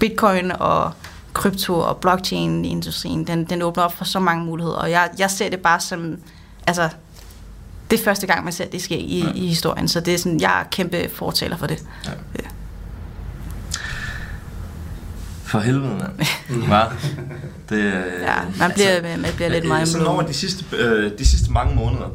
[0.00, 0.92] bitcoin og
[1.32, 5.48] krypto og blockchain-industrien, den, den åbner op for så mange muligheder, og jeg, jeg ser
[5.50, 6.16] det bare som,
[6.66, 6.88] altså,
[7.90, 9.26] det er første gang, man ser det ske i, Ja.
[9.26, 9.32] ja.
[9.34, 11.84] i historien, så det er sådan, jeg er kæmpe fortaler for det.
[15.44, 16.66] For helvede, mand.
[16.66, 16.80] Hva?
[17.68, 21.52] Det, Ja, man bliver, man bliver lidt meget Sådan over de sidste, øh, de sidste
[21.52, 22.08] mange måneder,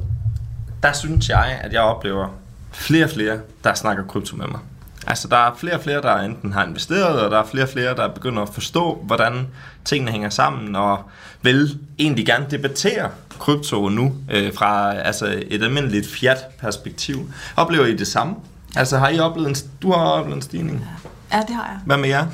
[0.84, 2.28] der synes jeg, at jeg oplever
[2.72, 4.60] flere og flere, der snakker krypto med mig.
[5.08, 7.70] Altså, der er flere og flere, der enten har investeret, og der er flere og
[7.70, 9.48] flere, der begynder at forstå, hvordan
[9.86, 11.00] tingene hænger sammen, og
[11.42, 17.32] vil egentlig gerne debattere krypto nu, øh, fra altså et almindeligt fiat-perspektiv.
[17.56, 18.36] Oplever I det samme?
[18.76, 20.88] Altså, har I oplevet en, du har oplevet en stigning?
[21.34, 21.80] Ja, det har jeg.
[21.86, 22.26] Hvad med jer?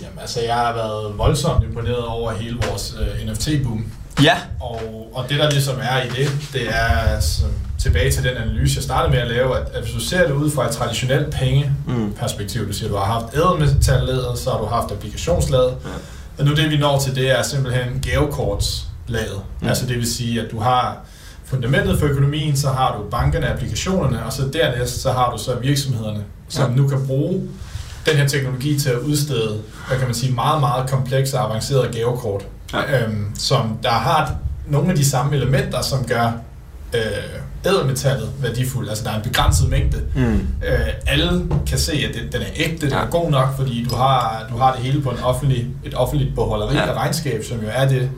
[0.00, 3.84] Jamen, altså, jeg har været voldsomt imponeret over hele vores øh, NFT-boom.
[4.22, 4.36] Ja.
[4.60, 7.42] Og, og det der ligesom er i det, det er altså,
[7.78, 10.32] tilbage til den analyse, jeg startede med at lave, at, at hvis du ser det
[10.32, 14.92] ud fra et traditionelt pengeperspektiv, du siger, du har haft ædelmetallet, så har du haft
[14.92, 15.90] applikationslaget, ja.
[16.38, 19.40] og nu det vi når til, det er simpelthen gavekortslaget.
[19.60, 19.68] Mm.
[19.68, 20.96] Altså det vil sige, at du har
[21.44, 25.54] fundamentet for økonomien, så har du bankerne, applikationerne, og så dernæst, så har du så
[25.54, 26.76] virksomhederne, som ja.
[26.76, 27.48] nu kan bruge
[28.06, 31.92] den her teknologi til at udstede, hvad kan man sige, meget, meget komplekse og avancerede
[31.92, 33.02] gavekort, ja.
[33.04, 34.34] øhm, som der har
[34.66, 36.32] nogle af de samme elementer, som gør
[36.94, 37.00] øh,
[37.66, 38.88] ædelmetallet værdifuldt.
[38.88, 39.98] Altså der er en begrænset mængde.
[40.14, 40.32] Mm.
[40.66, 43.02] Øh, alle kan se, at det, den er ægte, den Ja.
[43.02, 46.34] er god nok, fordi du har, du har det hele på en offentlig, et offentligt
[46.34, 46.82] beholderi Ja.
[46.84, 46.90] ja.
[46.90, 48.10] af regnskab, som jo er det,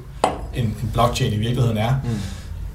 [0.54, 1.90] en, en blockchain i virkeligheden er.
[2.04, 2.10] Mm.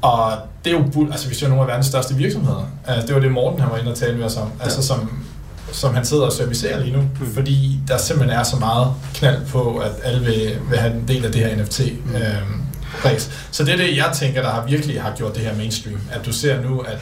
[0.01, 0.31] Og
[0.65, 2.71] det er jo, altså vi ser nogle af verdens største virksomheder.
[2.87, 4.51] Altså, det var det Morten, han var inde og tale med os om.
[4.59, 5.23] Altså som,
[5.71, 7.33] som han sidder og servicerer lige nu, mm.
[7.33, 11.25] fordi der simpelthen er så meget knald på, at alle vil, vil have en del
[11.25, 11.81] af det her NFT.
[12.05, 12.15] Mm.
[12.15, 12.61] Øhm,
[13.05, 13.31] race.
[13.51, 15.97] Så det er det, jeg tænker, der har virkelig har gjort det her mainstream.
[16.11, 16.97] At du ser nu, at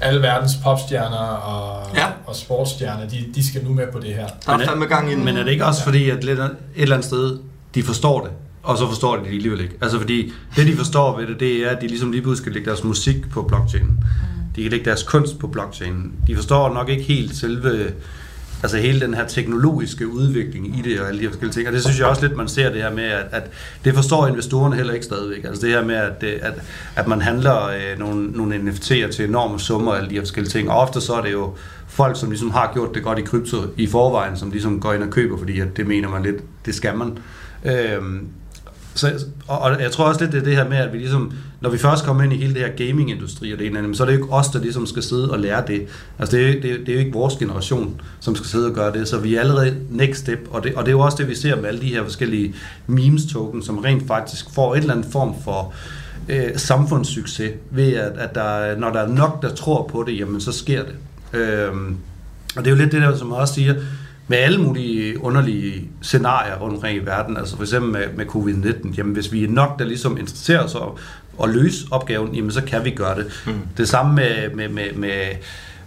[0.00, 2.06] alle verdens popstjerner og, Ja.
[2.26, 4.26] og sportsstjerner, de, de skal nu med på det her.
[4.46, 5.14] Der er Men er- fandme gang i.
[5.14, 7.38] Men er det ikke også fordi, at lidt, et eller andet sted,
[7.74, 8.30] de forstår det,
[8.62, 9.74] og så forstår de det alligevel ikke?
[9.82, 12.52] Altså fordi, det de forstår ved det, det er, at de ligesom lige pludselig skal
[12.52, 14.04] lægge deres musik på blockchainen.
[14.56, 16.12] De kan lægge deres kunst på blockchainen.
[16.26, 17.92] De forstår nok ikke helt selve
[18.64, 21.68] altså hele den her teknologiske udvikling i det og alle de her forskellige ting.
[21.68, 23.50] Og det synes jeg også lidt, man ser det her med, at, at
[23.84, 25.44] det forstår investorerne heller ikke stadigvæk.
[25.44, 26.54] Altså det her med, at, at,
[26.96, 30.50] at man handler øh, nogle, nogle NFT'er til enorme summer og alle de her forskellige
[30.50, 30.70] ting.
[30.70, 31.54] Og ofte så er det jo
[31.88, 35.02] folk, som ligesom har gjort det godt i krypto i forvejen, som ligesom går ind
[35.02, 36.36] og køber, fordi at det mener man lidt,
[36.66, 37.18] det skal man.
[37.64, 38.28] Øhm,
[38.94, 41.32] så, og, og jeg tror også lidt, det er det her med, at vi ligesom,
[41.60, 44.02] når vi først kommer ind i hele det her gaming-industri og det ene, andet, så
[44.02, 45.86] er det jo ikke os, der ligesom skal sidde og lære det.
[46.18, 48.72] Altså det er, det, er, det er jo ikke vores generation, som skal sidde og
[48.72, 51.16] gøre det, så vi er allerede next step, og det, og det er jo også
[51.20, 52.54] det, vi ser med alle de her forskellige
[52.86, 55.72] memes-token, som rent faktisk får en eller anden form for
[56.28, 60.40] øh, samfundssucces, ved at, at der, når der er nok, der tror på det, jamen
[60.40, 60.94] så sker det.
[61.40, 61.72] Øh,
[62.56, 63.74] og det er jo lidt det der, som jeg også siger,
[64.28, 68.94] med alle mulige underlige scenarier rundt omkring i verden, altså for eksempel med, med covid-19,
[68.96, 70.98] jamen hvis vi er nok, der ligesom interesserer os og,
[71.38, 73.42] og løse opgaven, jamen så kan vi gøre det.
[73.46, 73.52] Mm.
[73.76, 75.20] Det samme med, med, med, med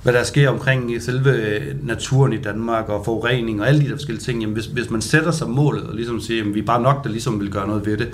[0.03, 4.23] hvad der sker omkring selve naturen i Danmark og forurening og alle de der forskellige
[4.23, 6.81] ting, jamen hvis, hvis man sætter sig målet og ligesom siger, jamen vi er bare
[6.81, 8.09] nok, der ligesom vil gøre noget ved det,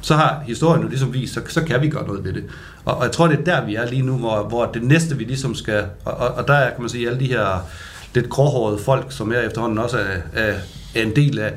[0.00, 2.44] så har historien jo ligesom vist, så, så kan vi gøre noget ved det.
[2.84, 5.16] Og, og jeg tror, det er der, vi er lige nu, hvor, hvor det næste,
[5.16, 5.84] vi ligesom skal...
[6.04, 7.66] Og, og, og der er, kan man sige, alle de her
[8.14, 10.54] lidt gråhårede folk, som jeg efterhånden også er, er,
[10.94, 11.52] er en del af,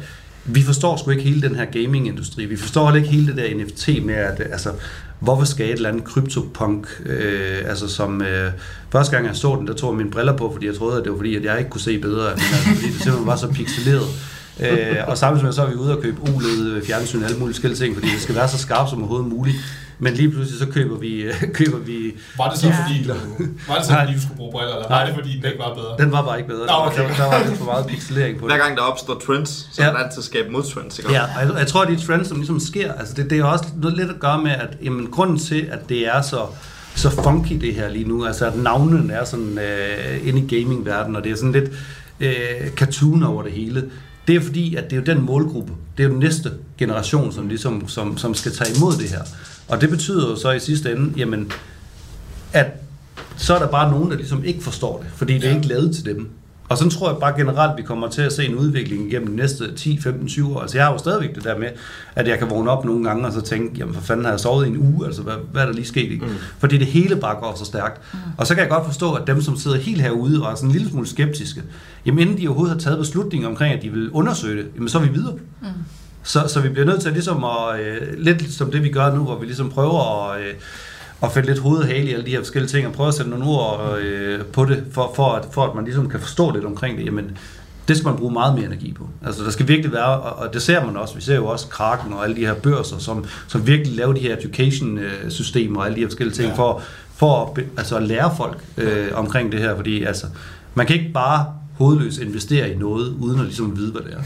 [0.46, 2.46] vi forstår sgu ikke hele den her gaming-industri.
[2.46, 4.72] Vi forstår heller ikke hele det der NFT med, at altså,
[5.20, 8.52] hvorfor skal et eller andet kryptopunk, øh, altså som øh,
[8.92, 11.04] første gang jeg så den, der tog jeg mine briller på, fordi jeg troede, at
[11.04, 13.36] det var fordi, at jeg ikke kunne se bedre, men altså, fordi det simpelthen var
[13.36, 14.08] så pixeleret.
[14.60, 17.54] Øh, og samtidig med, så er vi ude og købe OLED fjernsyn og alle mulige
[17.54, 19.58] forskellige ting, fordi det skal være så skarpt som overhovedet muligt.
[20.00, 21.24] Men lige pludselig så køber vi,
[21.60, 22.76] køber vi Var det så Ja.
[22.84, 23.14] fordi, du,
[23.68, 25.06] var det så fordi, du skulle bruge briller, eller var Nej.
[25.06, 25.98] det fordi, den ikke var bedre?
[26.00, 26.66] den var bare ikke bedre.
[26.66, 27.02] Nå, okay.
[27.02, 28.56] der, der, var lidt for meget pixelering på det.
[28.56, 29.88] Hver gang der opstår trends, så Ja.
[29.88, 31.12] er der altid skabe modtrends, ikke?
[31.12, 33.44] Ja, og jeg, jeg tror, at de trends, som ligesom sker, altså det, det er
[33.44, 36.46] også noget lidt at gøre med, at jamen, grunden til, at det er så,
[36.96, 41.16] så funky det her lige nu, altså at navnen er sådan øh, inde i gamingverdenen,
[41.16, 41.72] og det er sådan lidt
[42.20, 43.84] øh, cartoon over det hele,
[44.28, 47.32] det er fordi, at det er jo den målgruppe, det er jo den næste generation,
[47.34, 49.22] som, ligesom, som, som skal tage imod det her.
[49.68, 51.52] Og det betyder jo så i sidste ende, jamen,
[52.54, 52.68] at
[53.38, 55.56] så er der bare nogen, der ligesom ikke forstår det, fordi det er Ja.
[55.56, 56.30] ikke lavet til dem.
[56.70, 59.36] Og sådan tror jeg bare generelt, vi kommer til at se en udvikling igennem de
[59.36, 60.62] næste 10, 15, 20 år.
[60.62, 61.68] Altså jeg har jo stadigvæk det der med,
[62.16, 64.40] at jeg kan vågne op nogle gange og så tænke, jamen for fanden har jeg
[64.40, 66.12] sovet i en uge, altså hvad, hvad er der lige sket?
[66.12, 66.26] Ikke?
[66.26, 66.32] Mm.
[66.60, 68.02] Fordi det hele bare går så stærkt.
[68.14, 68.20] Mm.
[68.38, 70.70] Og så kan jeg godt forstå, at dem, som sidder helt herude og er sådan
[70.70, 71.62] en lille smule skeptiske,
[72.06, 74.98] jamen inden de overhovedet har taget beslutningen omkring, at de vil undersøge det, jamen så
[74.98, 75.34] er vi videre.
[75.62, 75.68] Mm.
[76.24, 79.16] Så, så vi bliver nødt til at ligesom at, øh, lidt som det vi gør
[79.16, 80.54] nu, hvor vi ligesom prøver at, øh,
[81.24, 83.14] at finde lidt hoved og hale i alle de her forskellige ting, og prøve at
[83.14, 86.52] sætte nogle ord øh, på det, for, for, at, for at man ligesom kan forstå
[86.52, 87.38] lidt omkring det, jamen
[87.88, 89.08] det skal man bruge meget mere energi på.
[89.26, 92.14] Altså der skal virkelig være, og, det ser man også, vi ser jo også Kraken
[92.14, 96.02] og alle de her børser, som, som virkelig laver de her education-systemer og alle de
[96.02, 96.56] her forskellige ting, Ja.
[96.58, 96.82] for,
[97.16, 100.26] for at, altså at lære folk øh, omkring det her, fordi altså,
[100.76, 101.46] man kan ikke bare
[101.78, 104.22] hovedløst investere i noget, uden at ligesom vide, hvad det er.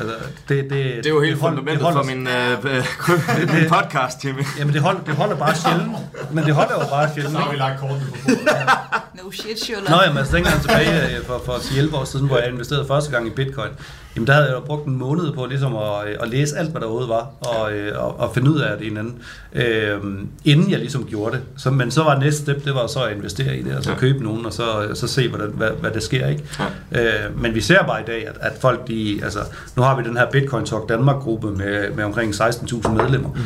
[0.00, 0.14] Altså,
[0.48, 4.42] det, det, Det er jo helt hold- fundamentet holder- for min, øh, min podcast, Jimmy.
[4.58, 5.90] Jamen det holder, det holder bare sjældent,
[6.32, 7.34] men det holder jo bare sjældent.
[7.34, 8.48] Så har vi lagt kortene på bordet.
[9.24, 9.90] No shit, Sherlock.
[9.90, 13.10] Nå jamen, altså dengang tilbage øh, for, for 10-11 år siden, hvor jeg investerede første
[13.10, 13.70] gang i bitcoin,
[14.16, 16.70] jamen der havde jeg jo brugt en måned på ligesom at, øh, at læse alt,
[16.70, 19.18] hvad der overhovedet var, og, øh, og, og finde ud af det en anden,
[19.52, 19.98] øh,
[20.44, 21.42] inden jeg ligesom gjorde det.
[21.56, 23.94] Så, men så var næste step, det var så at investere i det, altså Ja.
[23.94, 24.00] ja.
[24.00, 26.44] købe nogen, og så, så se, hvordan, hvad, hvad der sker, ikke?
[26.92, 27.26] Ja.
[27.26, 29.38] Øh, men vi ser bare i dag, at, at folk, de, altså,
[29.76, 33.40] nu har vi den her Bitcoin Talk Danmark-gruppe med, med omkring 16.000 medlemmer, mm.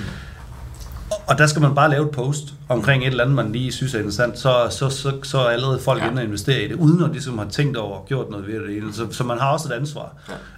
[1.27, 3.95] Og der skal man bare lave et post omkring et eller andet, man lige synes
[3.95, 6.05] er interessant, så, så, så, så er allerede folk Ja.
[6.05, 6.11] ja.
[6.11, 8.55] inde og investere i det, uden at ligesom har tænkt over og gjort noget ved
[8.87, 8.95] det.
[8.95, 10.13] Så, så man har også et ansvar.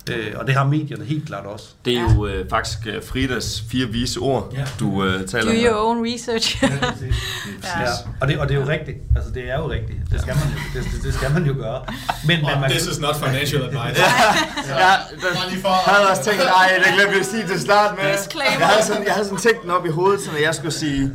[0.08, 0.14] Ja.
[0.16, 1.66] Øh, og det har medierne helt klart også.
[1.84, 4.64] Det er jo øh, faktisk øh, Fridas fire vise ord, Ja.
[4.80, 5.56] du øh, Do taler om.
[5.56, 6.62] your own research.
[6.64, 7.80] Ja.
[7.80, 7.86] Ja.
[8.20, 8.96] Og, det, og det er jo rigtigt.
[9.16, 9.98] Altså, det er jo rigtigt.
[10.12, 11.80] Det skal man jo, det, det, det skal man jo gøre.
[12.26, 14.02] Men, men man, this is not financial advice.
[14.68, 15.68] Ja, Bare lige for...
[15.68, 18.16] jeg havde også tænkt, nej, det glemte jeg at sige til start med.
[18.18, 18.58] Disclaimer.
[18.58, 21.12] Jeg havde, sådan, jeg havde sådan tænkt den op i hovedet, så jeg skulle sige,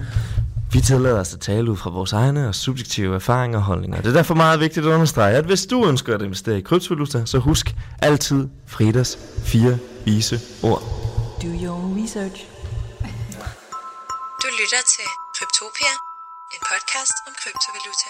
[0.73, 4.01] vi tillader os at tale ud fra vores egne og subjektive erfaringer og holdninger.
[4.01, 7.25] Det er derfor meget vigtigt at understrege, at hvis du ønsker at investere i kryptovaluta,
[7.25, 10.81] så husk altid Fridas fire vise ord.
[11.41, 12.45] Do your research.
[14.43, 15.93] Du lytter til Kryptopia,
[16.53, 18.09] en podcast om kryptovaluta.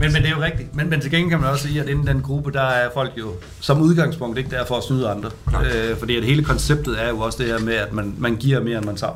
[0.00, 0.74] men, men det er jo rigtigt.
[0.74, 3.12] Men, men til gengæld kan man også sige, at inden den gruppe, der er folk
[3.18, 5.30] jo som udgangspunkt ikke der for at snyde andre.
[5.64, 8.60] Øh, fordi at hele konceptet er jo også det her med, at man, man giver
[8.60, 9.14] mere, end man tager.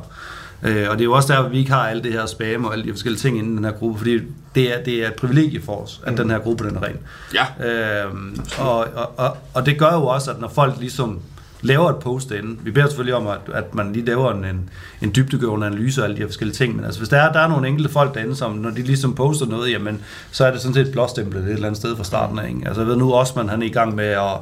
[0.63, 2.65] Øh, og det er jo også der, at vi ikke har alle det her spam
[2.65, 4.19] og alle de forskellige ting inden den her gruppe, fordi
[4.55, 6.97] det er, det er et privilegie for os, at den her gruppe den er ren.
[7.33, 7.67] Ja.
[8.05, 11.19] Øhm, og, og, og, og det gør jo også, at når folk ligesom
[11.61, 12.57] laver et post derinde.
[12.63, 14.69] Vi beder selvfølgelig om, at, at man lige laver en, en,
[15.01, 17.39] en dybdegående analyse af alle de her forskellige ting, men altså hvis der er, der
[17.39, 20.61] er nogle enkelte folk derinde, som når de ligesom poster noget, jamen så er det
[20.61, 22.47] sådan set blåstemplet et eller andet sted fra starten af.
[22.47, 22.61] Ikke?
[22.65, 24.37] Altså jeg ved nu også, man han er i gang med at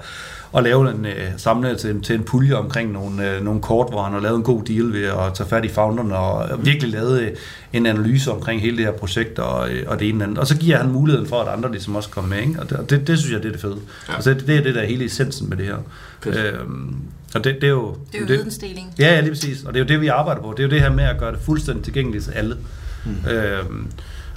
[0.58, 4.04] at lave en øh, samle til, til en pulje omkring nogle, øh, nogle kort, hvor
[4.04, 7.22] han har lavet en god deal ved at tage fat i founderne og virkelig lavet
[7.22, 7.32] øh,
[7.74, 10.38] en analyse omkring hele det her projekt og, øh, og det ene eller andet.
[10.38, 12.48] Og så giver han muligheden for, at andre ligesom også kommer med.
[12.48, 12.60] Ikke?
[12.60, 13.78] Og, det, og det, det, synes jeg, det er det fede.
[14.10, 14.16] Ja.
[14.16, 15.78] Altså, det, det er det, der er hele essensen med det her.
[16.26, 16.96] Øhm,
[17.36, 17.98] og det, det er jo...
[18.12, 18.94] Det er jo det, vidensdeling.
[19.00, 19.64] Ja, ja, lige præcis.
[19.64, 20.52] Og det er jo det, vi arbejder på.
[20.52, 22.58] Det er jo det her med at gøre det fuldstændig tilgængeligt til alle.
[23.06, 23.30] Mm.
[23.30, 23.88] Øhm,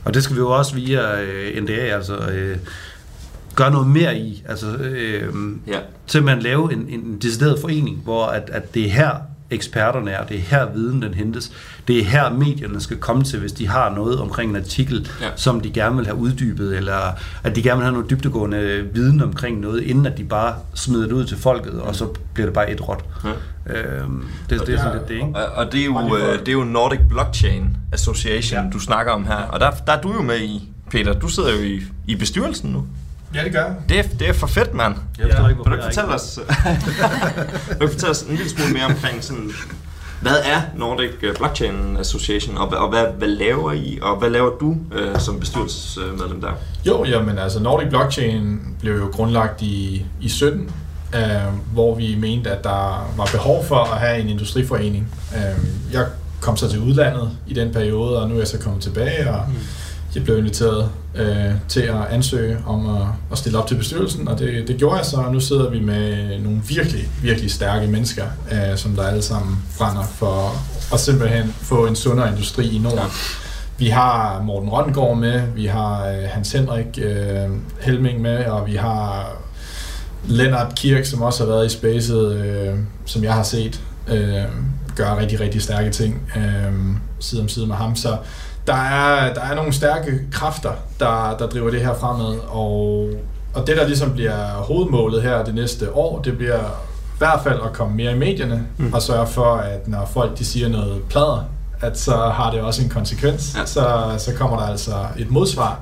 [0.04, 2.56] og det skal vi jo også via øh, NDA, altså øh,
[3.62, 4.42] gøre noget mere i.
[4.48, 5.34] Altså øh,
[5.66, 5.78] Ja.
[6.06, 9.10] simpelthen lave en, en decideret forening, hvor at, at det er her
[9.52, 11.52] eksperterne er, det er her viden den hentes,
[11.88, 15.26] det er her medierne skal komme til, hvis de har noget omkring en artikel, Ja.
[15.36, 19.22] som de gerne vil have uddybet, eller at de gerne vil have noget dybtegående viden
[19.22, 22.54] omkring noget, inden at de bare smider det ud til folket, og så bliver det
[22.54, 23.04] bare et råt.
[23.24, 23.30] Ja.
[23.80, 25.26] Øhm, det, det er sådan lidt det, ikke?
[25.26, 28.70] Og, og det, er jo, øh, det er jo Nordic Blockchain Association, ja.
[28.70, 29.34] du snakker om her.
[29.36, 31.12] Og der, der er du jo med i, Peter.
[31.12, 32.86] Du sidder jo i, i bestyrelsen nu.
[33.34, 33.74] Ja, det gør jeg.
[33.88, 34.94] Det er, det er for fedt, mand.
[35.18, 36.38] Jeg forstår ikke, Kan du ikke fortælle os,
[37.68, 39.50] kan du fortælle os en lille smule mere omkring sådan,
[40.20, 44.30] hvad er Nordic øh, Blockchain Association, og, hvad- og hvad, hvad laver I, og hvad
[44.30, 46.50] laver du øh, som bestyrelsesmedlem der?
[46.86, 50.70] Jo, jamen altså Nordic Blockchain blev jo grundlagt i, i 17,
[51.14, 51.20] øh,
[51.72, 55.14] hvor vi mente, at der var behov for at have en industriforening.
[55.36, 56.06] Øh, jeg
[56.40, 59.46] kom så til udlandet i den periode, og nu er jeg så kommet tilbage, og
[60.14, 64.38] jeg blev inviteret øh, til at ansøge om at, at stille op til bestyrelsen, og
[64.38, 68.24] det, det gjorde jeg så, og nu sidder vi med nogle virkelig, virkelig stærke mennesker,
[68.52, 70.52] øh, som der alle sammen brænder for
[70.94, 72.98] at simpelthen få en sundere industri i Norden.
[72.98, 73.04] Ja.
[73.78, 77.48] Vi har Morten Røngaard med, vi har øh, Hans Henrik øh,
[77.80, 79.32] Helming med, og vi har
[80.28, 84.44] Lennart Kirk, som også har været i spacet, øh, som jeg har set øh,
[84.96, 86.72] gøre rigtig, rigtig stærke ting øh,
[87.20, 87.96] side om side med ham.
[87.96, 88.16] Så
[88.66, 93.08] der er, der er nogle stærke kræfter, der, der driver det her fremad, og,
[93.54, 96.58] og det, der ligesom bliver hovedmålet her det næste år, det bliver
[97.14, 98.92] i hvert fald at komme mere i medierne, mm.
[98.92, 101.44] og sørge for, at når folk de siger noget plader,
[101.80, 103.56] at så har det også en konsekvens.
[103.58, 103.66] Ja.
[103.66, 105.78] Så, så kommer der altså et modsvar.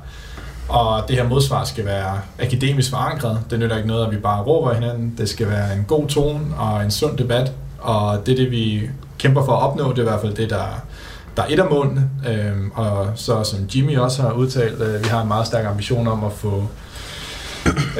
[0.69, 3.41] Og det her modsvar skal være akademisk forankret.
[3.51, 5.15] Det nytter ikke noget, at vi bare råber hinanden.
[5.19, 7.53] Det skal være en god tone og en sund debat.
[7.79, 9.91] Og det er det, vi kæmper for at opnå.
[9.91, 10.83] Det er i hvert fald det, der,
[11.39, 12.11] der er et af målene.
[12.29, 16.09] Øhm, og så som Jimmy også har udtalt, øh, vi har en meget stærk ambition
[16.09, 16.67] om at få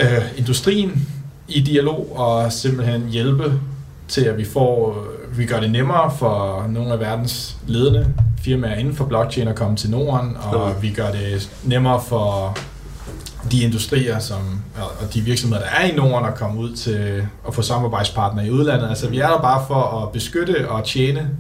[0.01, 1.09] øh, industrien
[1.49, 3.53] i dialog og simpelthen hjælpe
[4.09, 5.05] til, at vi får
[5.37, 9.77] vi gør det nemmere for nogle af verdens ledende firmaer inden for blockchain at komme
[9.77, 12.59] til Norden, og vi gør det nemmere for
[13.51, 17.27] de industrier som, og og de virksomheder, der er i Norden, at komme ud til
[17.49, 18.89] at få samarbejdspartnere i udlandet.
[18.89, 21.31] Altså, vi er der bare for at beskytte og tjene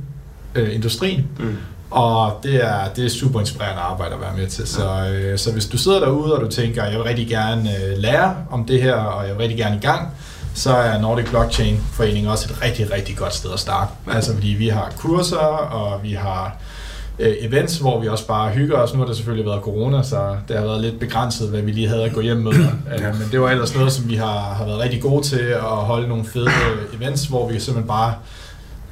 [0.54, 1.56] øh, industrien, Mm.
[1.90, 4.66] Og det er, det er super inspirerende arbejde at være med til.
[4.68, 7.98] Så, øh, så hvis du sidder derude, og du tænker, jeg vil rigtig gerne øh,
[7.98, 10.08] lære om det her, og jeg vil rigtig gerne i gang,
[10.54, 13.90] så er Nordic Blockchain Forening også et rigtig, rigtig godt sted at starte.
[14.12, 16.56] Altså fordi vi har kurser, og vi har
[17.18, 18.92] øh, events, hvor vi også bare hygger os.
[18.92, 21.88] Nu har der selvfølgelig været corona, så det har været lidt begrænset, hvad vi lige
[21.88, 22.52] havde at gå hjem med.
[22.52, 25.60] Øh, Men det var ellers noget, som vi har, har været rigtig gode til at
[25.62, 26.50] holde nogle fede
[27.00, 28.14] events, hvor vi simpelthen bare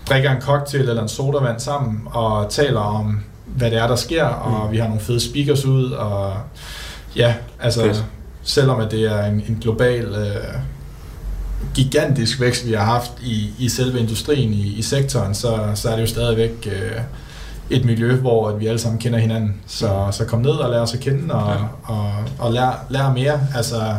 [0.09, 4.25] drikker en cocktail eller en sodavand sammen og taler om, hvad det er, der sker,
[4.25, 6.33] og vi har nogle fede speakers ud, og
[7.17, 8.05] ja, altså Fedt.
[8.43, 10.59] selvom at det er en, en global øh,
[11.75, 15.95] gigantisk vækst, vi har haft i, i selve industrien, i, i sektoren, så, så er
[15.95, 17.01] det jo stadigvæk øh,
[17.71, 19.55] et miljø, hvor at vi alle sammen kender hinanden.
[19.67, 21.53] Så, så kom ned og lær os at kende, og, Ja.
[21.53, 21.95] ja.
[21.95, 23.41] og, og lær, lær mere.
[23.57, 23.95] Altså,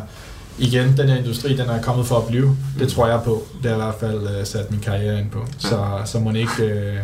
[0.59, 2.57] igen, den her industri, den er kommet for at blive.
[2.79, 3.47] Det tror jeg på.
[3.63, 5.47] Det har i hvert fald øh, sat min karriere ind på.
[5.57, 6.63] Så, så må ikke...
[6.63, 6.95] Øh,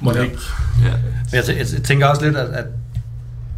[0.00, 0.22] må Ja.
[0.22, 0.38] ikke
[0.84, 0.90] Ja.
[0.90, 2.64] Men jeg, tæ- jeg tænker også lidt, at, at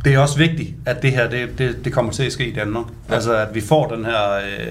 [0.05, 2.55] det er også vigtigt, at det her det, det, det kommer til at ske i
[2.55, 2.85] Danmark.
[3.09, 3.15] Ja.
[3.15, 4.67] Altså, at vi får den her øh,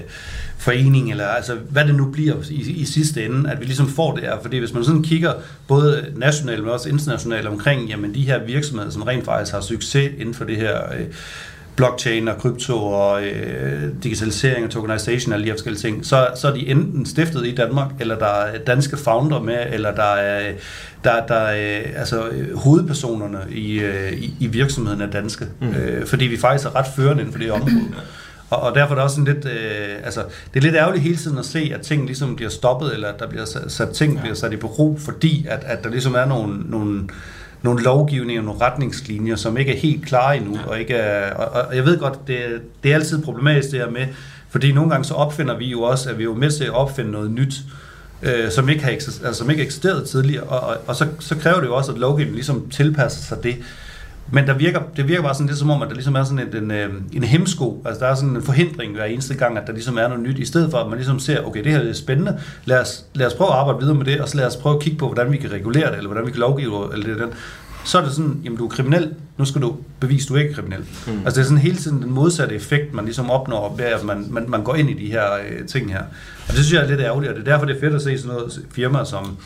[0.58, 4.14] forening, eller altså, hvad det nu bliver i, i sidste ende, at vi ligesom får
[4.14, 4.36] det her.
[4.42, 5.32] Fordi hvis man sådan kigger
[5.68, 10.10] både nationalt, men også internationalt omkring, jamen de her virksomheder, som rent faktisk har succes
[10.18, 11.06] inden for det her øh,
[11.78, 16.28] blockchain og krypto og øh, digitalisering og tokenization og alle de her forskellige ting, så,
[16.36, 20.12] så er de enten stiftet i Danmark, eller der er danske founder med, eller der
[20.12, 20.52] er,
[21.04, 25.46] der, der er altså, øh, hovedpersonerne i, øh, i, i virksomheden er danske.
[25.60, 25.68] Mm.
[25.68, 27.94] Øh, fordi vi faktisk er ret førende inden for det område.
[28.50, 30.20] Og, og derfor er det også sådan lidt, øh, altså,
[30.54, 33.18] det er lidt ærgerligt hele tiden at se, at ting ligesom bliver stoppet, eller at
[33.18, 34.20] der bliver sat, sat ting ja.
[34.20, 37.08] bliver sat i bero, fordi at, at der ligesom er nogle, nogle,
[37.62, 40.70] nogle lovgivninger, nogle retningslinjer, som ikke er helt klare endnu, ja.
[40.70, 42.38] og, ikke er, og, og jeg ved godt, det,
[42.82, 44.06] det er altid problematisk det her med,
[44.50, 46.70] fordi nogle gange så opfinder vi jo også, at vi er jo med til at
[46.70, 47.54] opfinde noget nyt,
[48.22, 51.36] øh, som, ikke har eksist- altså, som ikke eksisterede tidligere, og, og, og så, så
[51.36, 53.56] kræver det jo også, at lovgivningen ligesom tilpasser sig det.
[54.32, 56.38] Men der virker, det virker bare sådan lidt som om, at der ligesom er sådan
[56.38, 59.66] en, en, øh, en hemsko, altså der er sådan en forhindring hver eneste gang, at
[59.66, 61.80] der ligesom er noget nyt, i stedet for at man ligesom ser, okay, det her
[61.80, 64.46] er spændende, lad os, lad os prøve at arbejde videre med det, og så lad
[64.46, 66.92] os prøve at kigge på, hvordan vi kan regulere det, eller hvordan vi kan lovgive,
[66.92, 67.30] eller det den.
[67.84, 70.50] Så er det sådan, jamen du er kriminel, nu skal du bevise, at du ikke
[70.50, 70.84] er kriminel.
[71.06, 71.12] Mm.
[71.24, 74.26] Altså det er sådan hele tiden den modsatte effekt, man ligesom opnår, ved at man,
[74.30, 76.02] man, man går ind i de her øh, ting her.
[76.48, 78.02] Og det synes jeg er lidt ærgerligt, og det er derfor, det er fedt at
[78.02, 79.36] se sådan noget firma som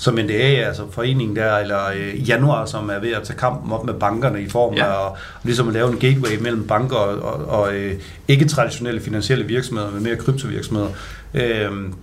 [0.00, 0.32] som NDA,
[0.66, 4.42] altså foreningen der, eller øh, Januar, som er ved at tage kampen op med bankerne
[4.42, 4.84] i form Ja.
[4.84, 5.12] af at,
[5.44, 7.94] ligesom at lave en gateway mellem banker og, og, og øh,
[8.28, 10.88] ikke-traditionelle finansielle virksomheder, men mere kryptovirksomheder.
[11.34, 11.94] Øhm,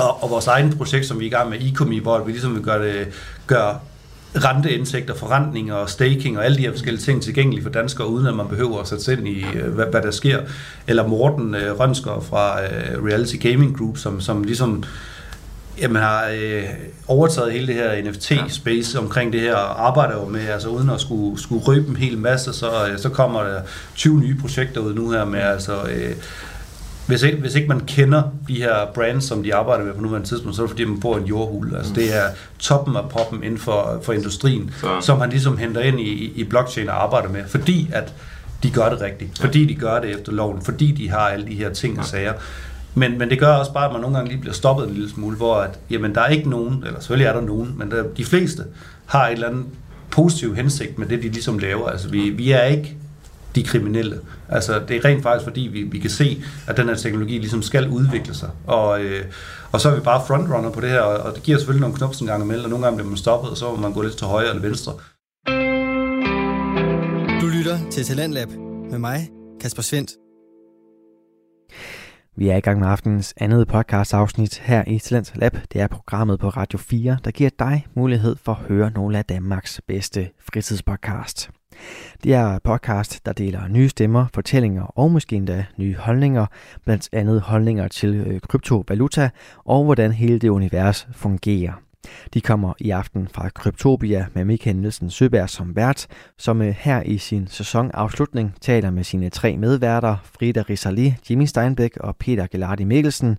[0.00, 2.54] og, og vores egen projekt, som vi er i gang med, Ecomi, hvor vi ligesom
[2.54, 3.06] vil gøre, det,
[3.46, 3.78] gøre
[4.36, 8.34] renteindtægter, forrentning og staking og alle de her forskellige ting tilgængelige for danskere, uden at
[8.36, 10.40] man behøver at sætte sig ind i, øh, hvad, hvad der sker.
[10.86, 14.84] Eller Morten øh, Rønsker fra øh, Reality Gaming Group, som, som ligesom
[15.80, 16.64] jamen, har øh,
[17.06, 21.00] overtaget hele det her NFT-space omkring det her, og arbejder jo med, altså uden at
[21.00, 23.60] skulle, skulle røbe en hel masse, så, øh, så kommer der
[23.96, 25.82] 20 nye projekter ud nu her med, altså...
[25.82, 26.12] Øh,
[27.06, 30.28] hvis ikke, hvis ikke man kender de her brands, som de arbejder med på nuværende
[30.28, 31.74] tidspunkt, så er det fordi, man får en jordhul.
[31.76, 32.22] Altså det er
[32.58, 36.44] toppen af poppen inden for, for industrien, Så- som han ligesom henter ind i, i
[36.44, 38.12] blockchain og arbejder med, fordi at
[38.62, 41.54] de gør det rigtigt, fordi de gør det efter loven, fordi de har alle de
[41.54, 42.32] her ting og sager.
[42.94, 45.10] Men, men det gør også bare, at man nogle gange lige bliver stoppet en lille
[45.10, 48.02] smule, hvor at, jamen, der er ikke nogen, eller selvfølgelig er der nogen, men der,
[48.16, 48.64] de fleste
[49.06, 49.64] har et eller andet
[50.10, 51.88] positiv hensigt med det, de ligesom laver.
[51.88, 52.96] Altså vi, vi er ikke
[53.54, 54.20] de kriminelle.
[54.48, 57.62] Altså, det er rent faktisk, fordi vi, vi kan se, at den her teknologi ligesom
[57.62, 58.48] skal udvikle sig.
[58.66, 59.24] Og, øh,
[59.72, 61.96] og så er vi bare frontrunner på det her, og og det giver selvfølgelig nogle
[61.96, 64.02] knups en gang imellem, og nogle gange bliver man stoppet, og så må man gå
[64.02, 64.92] lidt til højre eller venstre.
[67.40, 68.48] Du lytter til Talentlab
[68.90, 69.28] med mig,
[69.60, 70.27] Kasper Svendt.
[72.38, 75.56] Vi er i gang med aftenens andet podcast afsnit her i Talent Lab.
[75.72, 79.24] Det er programmet på Radio 4, der giver dig mulighed for at høre nogle af
[79.24, 81.50] Danmarks bedste fritidspodcast.
[82.24, 86.46] Det er podcast, der deler nye stemmer, fortællinger og måske endda nye holdninger,
[86.84, 89.30] blandt andet holdninger til øh, kryptovaluta
[89.64, 91.87] og hvordan hele det univers fungerer.
[92.34, 96.06] De kommer i aften fra Kryptopia med Michael Nielsen Søberg som vært,
[96.38, 101.96] som øh, her i sin sæsonafslutning taler med sine tre medværter, Frida Risali, Jimmy Steinbeck
[101.96, 103.38] og Peter Gelardi Mikkelsen,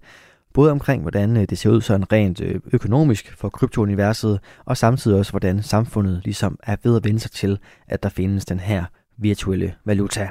[0.54, 5.18] både omkring, hvordan øh, det ser ud sådan rent øh, økonomisk for kryptouniverset, og samtidig
[5.18, 8.84] også, hvordan samfundet ligesom er ved at vende sig til, at der findes den her
[9.18, 10.30] virtuelle valuta.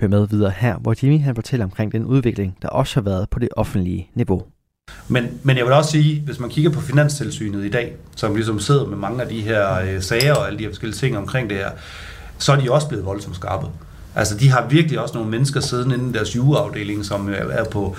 [0.00, 3.30] Hør med videre her, hvor Jimmy han fortæller omkring den udvikling, der også har været
[3.30, 4.42] på det offentlige niveau.
[5.08, 8.60] Men, men jeg vil også sige, hvis man kigger på Finanstilsynet i dag, som ligesom
[8.60, 11.50] sidder med mange af de her øh, sager og alle de her forskellige ting omkring
[11.50, 11.70] det her,
[12.38, 13.66] så er de også blevet voldsomt skarpe.
[14.14, 17.64] Altså, de har virkelig også nogle mennesker siddende inde i deres jureafdeling, som øh, er
[17.64, 17.96] på,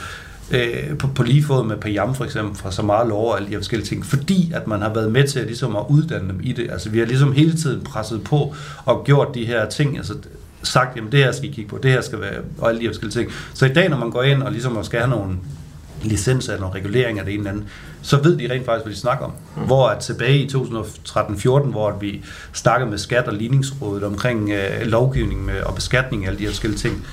[0.51, 3.51] øh, på, på lige fod med Payam for eksempel, fra Samar Lov og alle de
[3.51, 6.39] her forskellige ting, fordi at man har været med til at, ligesom at uddanne dem
[6.43, 6.71] i det.
[6.71, 8.55] Altså, vi har ligesom hele tiden presset på
[8.85, 10.13] og gjort de her ting, altså
[10.63, 12.85] sagt, jamen det her skal I kigge på, det her skal være, og alle de
[12.85, 13.31] her forskellige ting.
[13.53, 15.37] Så i dag, når man går ind og ligesom skal have nogle
[16.07, 17.65] licens eller noget regulering af det ene eller andet,
[18.01, 19.31] så ved de rent faktisk, hvad de snakker om.
[19.57, 19.63] Mm.
[19.63, 24.81] Hvor at tilbage i 2013-14, hvor at vi snakkede med Skat og Ligningsrådet omkring øh,
[24.87, 27.05] lovgivning med, og beskatning af alle de her forskellige ting,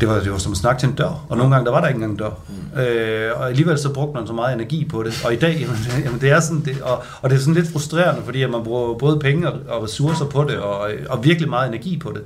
[0.00, 1.80] det var, det var som at snakke til en dør, og nogle gange der var
[1.80, 2.30] der ikke engang en dør.
[2.74, 2.80] Mm.
[2.80, 5.22] Øh, og alligevel så brugte man så meget energi på det.
[5.24, 7.54] Og i dag, jamen, det- jamen, det er sådan, det, og, og det er sådan
[7.54, 11.24] lidt frustrerende, fordi at man bruger både penge og, og ressourcer på det, og, og
[11.24, 12.22] virkelig meget energi på det.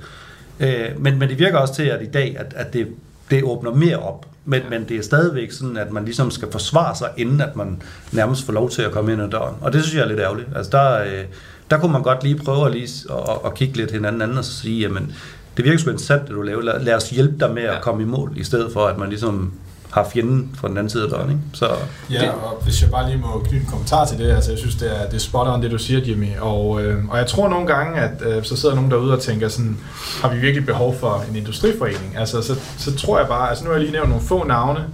[0.60, 2.88] Øh, men, men det virker også til, at i dag, at, at det,
[3.30, 4.26] det åbner mere op.
[4.44, 7.82] Men, men det er stadigvæk sådan, at man ligesom skal forsvare sig, inden at man
[8.12, 9.54] nærmest får lov til at komme ind ad døren.
[9.60, 10.48] Og det synes jeg er lidt ærgerligt.
[10.56, 11.24] Altså der, øh,
[11.70, 14.44] der kunne man godt lige prøve at, lige, at, at, kigge lidt hinanden anden og
[14.44, 15.14] sige, jamen,
[15.56, 16.62] det virker sgu interessant, det du laver.
[16.62, 19.52] Lad os hjælpe dig med at komme i mål, i stedet for, at man ligesom
[19.94, 21.30] har fjenden fra den anden side af døren.
[21.30, 21.42] Ikke?
[21.52, 21.70] Så,
[22.10, 24.74] Ja, og hvis jeg bare lige må knytte en kommentar til det, altså jeg synes,
[24.74, 27.48] det er, det er spot on, det du siger, Jimmy, og, øh, og jeg tror
[27.48, 29.78] nogle gange, at øh, så sidder nogen derude og tænker sådan,
[30.22, 32.16] har vi virkelig behov for en industriforening?
[32.18, 34.84] Altså så, så tror jeg bare, altså nu har jeg lige nævnt nogle få navne,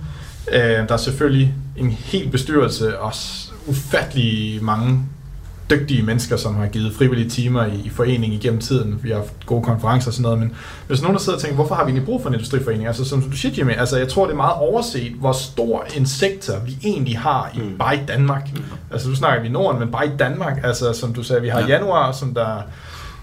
[0.53, 3.13] øh, der er selvfølgelig en hel bestyrelse og
[3.67, 5.05] ufattelig mange
[5.71, 9.01] dygtige mennesker, som har givet frivillige timer i, i foreningen igennem tiden.
[9.03, 10.53] Vi har haft gode konferencer og sådan noget, men
[10.87, 12.87] hvis nogen der sidder og tænker, hvorfor har vi egentlig brug for en industriforening?
[12.87, 16.07] Altså som du siger, Jimmy, altså jeg tror, det er meget overset, hvor stor en
[16.07, 17.79] sektor vi egentlig har i, mm.
[17.79, 18.53] bare i Danmark.
[18.55, 18.63] Mm.
[18.91, 20.61] Altså nu snakker vi i Norden, men bare i Danmark.
[20.65, 21.67] Altså som du sagde, vi har ja.
[21.67, 22.63] januar, som der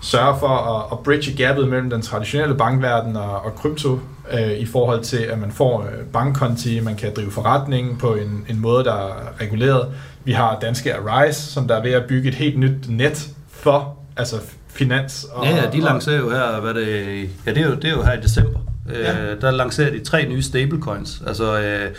[0.02, 4.00] sørger for at, at bridge gapet mellem den traditionelle bankverden og, og krypto
[4.34, 8.46] øh, i forhold til, at man får øh, bankkonti, man kan drive forretning på en,
[8.50, 9.88] en måde, der er reguleret.
[10.28, 13.98] Vi har danske Arise, som der er ved at bygge et helt nyt net for
[14.18, 14.36] altså
[14.68, 15.26] finans.
[15.32, 17.92] Og, ja, ja, de lancerer jo her, hvad det, ja, det er jo, det er
[17.92, 18.60] jo her i december.
[18.90, 19.00] Ja.
[19.00, 19.32] Ja.
[19.34, 21.22] Øh, der lancerer de tre nye stablecoins.
[21.28, 21.90] Altså, øh,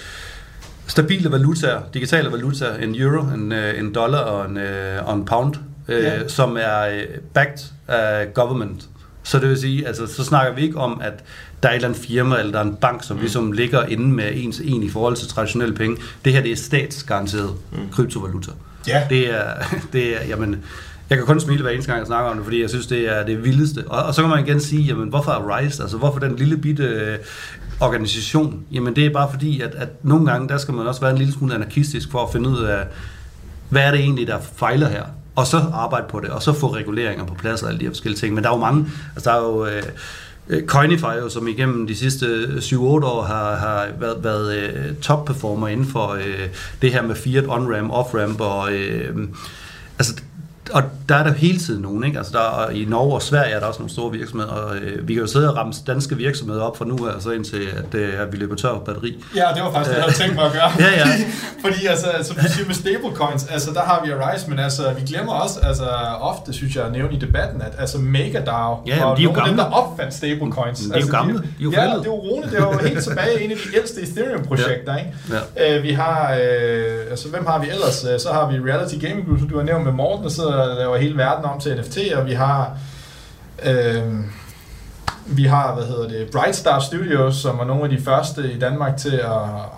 [0.86, 5.24] stabile valutaer, digitale valutaer, en euro, en, øh, en dollar og en, øh, og en
[5.24, 5.54] pound,
[5.88, 6.28] øh, Ja.
[6.28, 7.02] som er øh,
[7.34, 7.58] backed
[7.88, 8.82] af government.
[9.28, 11.24] Så det vil sige, altså, så snakker vi ikke om, at
[11.62, 13.20] der er et eller andet firma, eller der er en bank, som mm.
[13.20, 15.96] ligesom ligger inde med en til en i forhold til traditionelle penge.
[16.24, 17.78] Det her, det er statsgaranteret mm.
[17.92, 18.50] kryptovaluta.
[18.86, 19.02] Ja.
[19.10, 19.44] Det er,
[19.92, 20.64] det er, jamen,
[21.10, 23.16] jeg kan kun smile hver eneste gang, jeg snakker om det, fordi jeg synes, det
[23.16, 23.84] er det vildeste.
[23.86, 26.56] Og, og så kan man igen sige, jamen, hvorfor er RISE, altså hvorfor den lille
[26.56, 27.18] bitte øh,
[27.80, 28.64] organisation?
[28.72, 31.18] Jamen, det er bare fordi, at, at nogle gange, der skal man også være en
[31.18, 32.84] lille smule anarkistisk for at finde ud af,
[33.68, 35.04] hvad er det egentlig, der fejler her?
[35.38, 37.90] Og så arbejde på det, og så få reguleringer på plads og alle de her
[37.90, 38.34] forskellige ting.
[38.34, 39.66] Men der er jo mange, altså der er jo...
[39.66, 39.82] Øh,
[40.48, 45.68] øh Coinify, jo, som igennem de sidste 7-8 år har, har været, været øh, top-performer
[45.68, 46.48] inden for øh,
[46.82, 49.28] det her med fiat on-ramp, off-ramp, og øh,
[49.98, 50.22] altså,
[50.72, 52.18] og der er der hele tiden nogen, ikke?
[52.18, 55.08] Altså der, og i Norge og Sverige er der også nogle store virksomheder, og øh,
[55.08, 57.94] vi kan jo sidde og ramme danske virksomheder op fra nu her, så indtil at,
[57.94, 59.24] øh, at vi løber tør på batteri.
[59.36, 60.70] Ja, det var faktisk det, jeg havde tænkt mig at gøre.
[60.88, 61.04] Ja, ja.
[61.64, 65.02] Fordi altså, som du siger med stablecoins, altså der har vi Arise, men altså vi
[65.06, 65.84] glemmer også, altså
[66.20, 69.28] ofte synes jeg at nævne i debatten, at altså MakerDAO Ja, var de er jo
[69.32, 70.78] nogle af dem, der opfandt stablecoins.
[70.80, 71.34] De er jo altså, gamle.
[71.38, 72.02] De er jo ja, forældede.
[72.02, 75.14] det var Rune, det var jo helt tilbage en af de ældste Ethereum-projekter, ikke?
[75.58, 75.76] Ja.
[75.76, 78.04] Øh, vi har, øh, altså hvem har vi ellers?
[78.12, 80.57] Øh, Så har vi Reality Gaming Group, som du har nævnt med Morten, der sidder
[80.62, 82.70] og laver hele verden om til NFT, og vi har...
[83.66, 84.02] Øh,
[85.30, 88.58] vi har, hvad hedder det, Bright Star Studios, som var nogle af de første i
[88.58, 89.20] Danmark til at,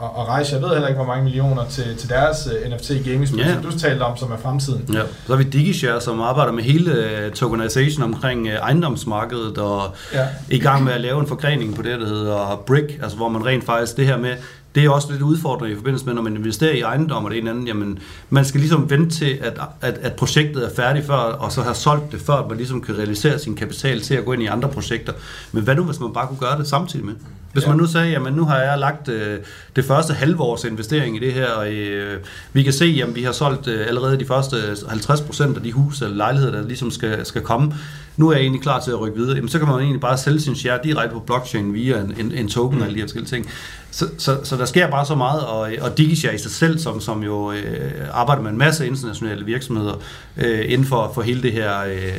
[0.03, 2.91] at, at rejse, jeg ved heller ikke, hvor mange millioner til, til deres uh, NFT
[3.05, 3.53] gaming spil, Ja.
[3.55, 4.85] som du talte om, som er fremtiden.
[4.95, 5.01] Ja.
[5.27, 10.19] Så har vi DigiShare, som arbejder med hele øh, tokenization omkring øh, ejendomsmarkedet, og Ja.
[10.21, 13.29] er i gang med at lave en forgrening på det, der hedder BRIC, altså hvor
[13.29, 14.33] man rent faktisk det her med,
[14.75, 17.39] det er også lidt udfordrende i forbindelse med, når man investerer i ejendom og det
[17.39, 17.99] ene andet, jamen,
[18.31, 21.75] man skal ligesom vente til, at, at, at projektet er færdigt før, og så have
[21.75, 24.47] solgt det, før at man ligesom kan realisere sin kapital til at gå ind i
[24.47, 25.13] andre projekter.
[25.53, 27.15] Men hvad nu, hvis man bare kunne gøre det samtidig med?
[27.53, 27.69] Hvis Ja.
[27.69, 29.39] man nu sagde, jamen nu har jeg lagt øh,
[29.77, 32.19] det første halve års investering i det her, og øh,
[32.53, 36.05] vi kan se, jamen vi har solgt øh, allerede de første 50% af de huse
[36.05, 37.75] eller lejligheder, der ligesom skal, skal komme.
[38.21, 39.37] Nu er jeg egentlig klar til at rykke videre.
[39.37, 42.33] Jamen så kan man egentlig bare sælge sin share direkte på blockchain via en, en,
[42.33, 42.83] en token mm.
[42.83, 43.47] og alle de her forskellige ting.
[43.91, 47.01] Så, så, så der sker bare så meget, og, og DigiShare i sig selv, som,
[47.01, 49.95] som jo øh, arbejder med en masse internationale virksomheder
[50.37, 51.81] øh, inden for, for hele det her...
[51.81, 52.17] Øh,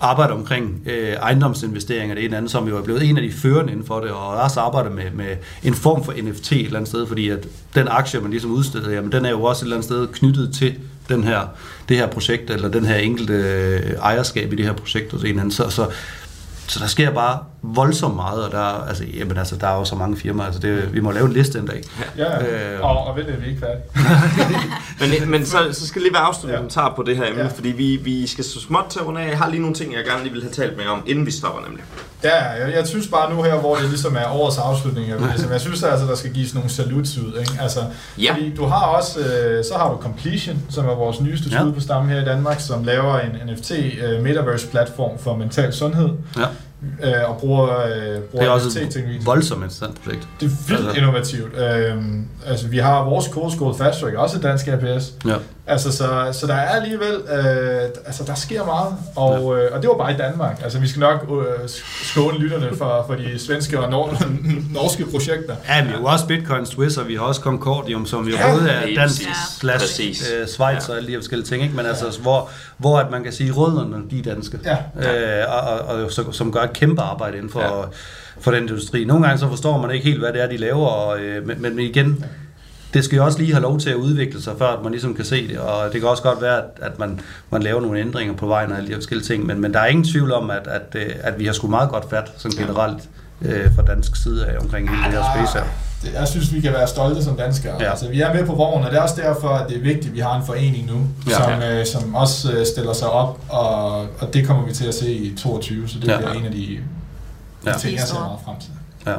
[0.00, 3.32] arbejde omkring øh, ejendomsinvesteringer, det ene eller andet, som jo er blevet en af de
[3.32, 6.76] førende inden for det, og også arbejder med, med en form for NFT et eller
[6.76, 9.64] andet sted, fordi at den aktie, man ligesom udsteder, jamen den er jo også et
[9.64, 10.74] eller andet sted knyttet til
[11.08, 11.46] den her,
[11.88, 15.38] det her projekt, eller den her enkelte øh, ejerskab i det her projekt, og en
[15.38, 15.50] anden.
[15.50, 15.88] Så, så,
[16.68, 19.84] så der sker bare voldsomt meget, og der, er- altså, jamen, altså, der er jo
[19.84, 21.82] så mange firmaer, altså det, vi må lave en liste en dag.
[22.18, 22.80] Ja, Øh.
[22.80, 23.82] og, og vent, lidt, vi er ikke færdige.
[25.20, 26.58] Men, men så, så skal lige være afsluttende Ja.
[26.58, 27.44] kommentar på det her emne, Ja.
[27.46, 27.52] ja.
[27.56, 29.28] fordi vi, vi skal så småt til runde af.
[29.30, 31.30] Jeg har lige nogle ting, jeg gerne lige vil have talt med om, inden vi
[31.30, 31.84] stopper nemlig.
[32.24, 35.52] Ja, jeg, jeg synes bare nu her, hvor det ligesom er årets afslutning, jeg, ligesom,
[35.56, 37.38] jeg synes altså, der skal gives nogle saluts ud.
[37.40, 37.52] Ikke?
[37.60, 37.80] Altså,
[38.18, 38.32] Ja.
[38.32, 41.58] Fordi du har også, øh, så har du Completion, som er vores nyeste Ja.
[41.60, 43.70] skud på stammen her i Danmark, som laver en NFT
[44.02, 46.08] øh, metaverse platform for mental sundhed,
[46.38, 46.44] Ja.
[47.04, 50.28] Øh, og bruger, øh, Det bruger er også et voldsomt interessant projekt.
[50.40, 50.98] Det er vildt Altså.
[51.00, 51.56] innovativt.
[51.58, 55.12] Øhm, altså, vi har vores Code School Fast Track, også et dansk APS.
[55.26, 55.34] Ja.
[55.66, 59.88] Altså, så, så der er alligevel, øh, altså der sker meget, og, øh, og det
[59.88, 60.60] var bare i Danmark.
[60.64, 61.68] Altså, vi skal nok øh,
[62.04, 64.26] skåne lytterne for, for de svenske og nor-
[64.80, 65.56] norske projekter.
[65.68, 68.52] Ja, vi har jo også Bitcoin Swiss, og vi har også Concordium, som jo Ja,
[68.56, 69.36] både er dansk præcis.
[69.60, 70.00] slash
[70.40, 71.76] øh, Schweiz og alle de her forskellige ting, ikke?
[71.76, 72.50] men altså, hvor,
[72.82, 74.76] hvor at man kan sige, rødderne, de er danske, Ja.
[75.40, 77.78] øh, og, og, og, så, som gør et kæmpe arbejde inden for, Ja.
[77.78, 77.84] ja.
[78.40, 79.04] for den industri.
[79.04, 81.62] Nogle gange så forstår man ikke helt, hvad det er, de laver, og, øh, men,
[81.62, 82.24] men igen,
[82.94, 85.14] det skal jo også lige have lov til at udvikle sig, før at man ligesom
[85.14, 87.20] kan se det, og det kan også godt være, at, at man,
[87.50, 89.86] man laver nogle ændringer på vejen og alle de forskellige ting, men, men der er
[89.86, 93.02] ingen tvivl om, at, at, øh, at vi har sgu meget godt fat, sådan generelt,
[93.44, 95.64] øh, fra dansk side af omkring hele det her space her.
[96.20, 97.76] Jeg synes, vi kan være stolte som danskere.
[97.82, 97.90] Ja.
[97.90, 100.06] Altså, vi er med på vognen, og det er også derfor, at det er vigtigt,
[100.06, 101.50] at vi har en forening nu, ja.
[101.50, 101.60] Ja.
[101.60, 104.94] som, øh, som også øh, stiller sig op, og, og det kommer vi til at
[104.94, 106.16] se i 22, så det Ja.
[106.16, 106.78] bliver en af de, de
[107.66, 107.78] Ja.
[107.78, 108.70] ting, jeg ser meget frem til.
[109.06, 109.14] Ja.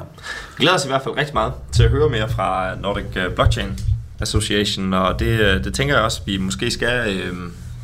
[0.57, 3.34] Vi glæder os i hvert fald rigtig meget til at høre mere fra Nordic øh,
[3.36, 3.80] Blockchain
[4.21, 7.34] Association, og det, øh, det tænker jeg også, vi måske skal, øh,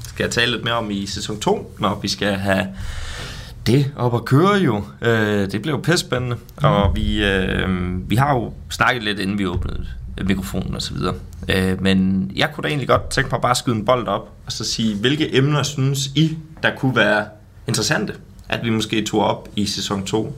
[0.08, 2.68] skal tale lidt mere om i sæson 2, når vi skal have
[3.68, 4.84] det op at køre jo.
[5.02, 6.66] Øh, det bliver jo pissespændende, mm.
[6.66, 7.70] og vi, øh,
[8.10, 9.88] vi har jo snakket lidt, inden vi åbnede
[10.26, 11.14] mikrofonen og så videre.
[11.50, 14.30] Øh, men jeg kunne da egentlig godt tænke mig bare at skyde en bold op,
[14.46, 17.26] og så sige, hvilke emner synes I, der kunne være
[17.68, 18.14] interessante,
[18.50, 20.38] at vi måske tog op i sæson 2.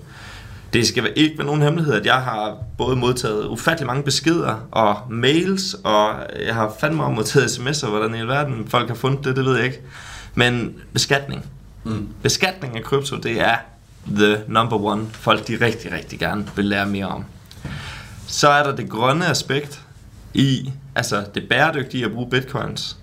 [0.74, 4.98] Det skal ikke være nogen hemmelighed, at jeg har både modtaget ufattelig mange beskeder og
[5.10, 6.10] mails, og
[6.46, 9.66] jeg har fandme modtaget sms'er, hvordan i alverden folk har fundet det, det ved jeg
[9.66, 9.82] ikke.
[10.36, 11.46] Men beskatning.
[11.84, 12.08] Mm.
[12.24, 13.56] Beskatning af krypto, det er
[14.16, 17.26] the number one, folk de rigtig, rigtig gerne vil lære mere om.
[18.28, 19.82] Så er der det grønne aspekt.
[20.34, 22.98] i altså det bæredygtige at bruge bitcoins.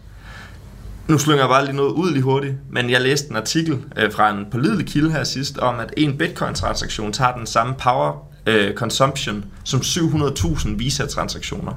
[1.08, 4.12] Nu slynger jeg bare lige noget ud lige hurtigt, men jeg læste en artikel øh,
[4.12, 8.74] fra en pålidelig kilde her sidst om, at en bitcoin-transaktion tager den samme power øh,
[8.74, 11.72] consumption som 700.000 Visa-transaktioner.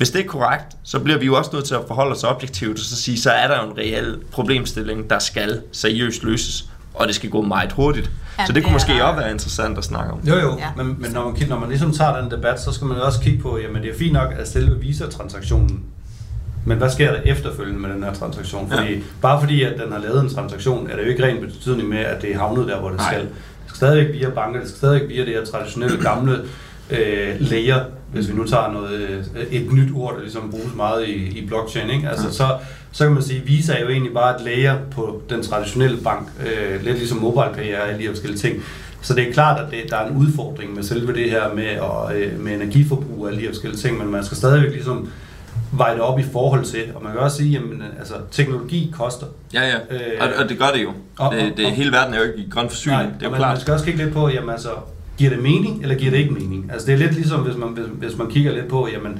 [0.00, 2.78] Hvis det er korrekt, så bliver vi jo også nødt til at forholde os objektivt
[2.78, 7.06] og så sige, så er der jo en reel problemstilling, der skal seriøst løses, og
[7.06, 8.10] det skal gå meget hurtigt.
[8.38, 9.02] Ja, så det kunne det måske der.
[9.02, 10.20] også være interessant at snakke om.
[10.28, 10.66] Jo jo, Ja.
[10.76, 13.20] men, men når, man, når man ligesom tager den debat, så skal man jo også
[13.20, 15.80] kigge på, jamen det er fint nok at selve Visa-transaktionen,
[16.64, 18.70] men hvad sker der efterfølgende med den her transaktion?
[18.70, 18.98] Fordi, ja.
[19.22, 21.98] Bare fordi, at den har lavet en transaktion, er det jo ikke rent betydning med,
[21.98, 23.12] at det er havnet der, hvor det Nej.
[23.12, 23.20] skal.
[23.24, 23.30] Det
[23.66, 26.38] skal stadigvæk via banker, det skal stadigvæk via det her traditionelle gamle
[26.90, 31.08] øh, layer, hvis vi nu tager noget, øh, et nyt ord, der ligesom bruges meget
[31.08, 31.90] i, i blockchain.
[31.90, 32.08] Ikke?
[32.08, 32.32] Altså, Ja.
[32.32, 32.48] så,
[32.92, 36.28] så kan man sige, Visa er jo egentlig bare et layer på den traditionelle bank,
[36.46, 38.62] øh, lidt ligesom MobilePay er alle de her forskellige ting.
[39.02, 41.78] Så det er klart, at det, der er en udfordring med selve det her med,
[41.78, 45.08] og, øh, med energiforbrug og alle de her forskellige ting, men man skal stadigvæk ligesom
[45.72, 47.62] veje det op i forhold til, og man kan også sige, at
[47.98, 49.26] altså, teknologi koster.
[49.54, 49.74] Ja, ja.
[49.90, 50.90] Øh, Og, og det gør det jo.
[51.18, 52.98] og- Det, det, og- hele verden er jo ikke i grøn forsyning.
[53.00, 53.52] det er jo og man, klart.
[53.54, 54.68] man skal også kigge lidt på, jamen altså,
[55.20, 56.70] giver det mening, eller giver det ikke mening?
[56.72, 59.18] Altså det er lidt ligesom, hvis man, hvis, hvis man kigger lidt på, jamen,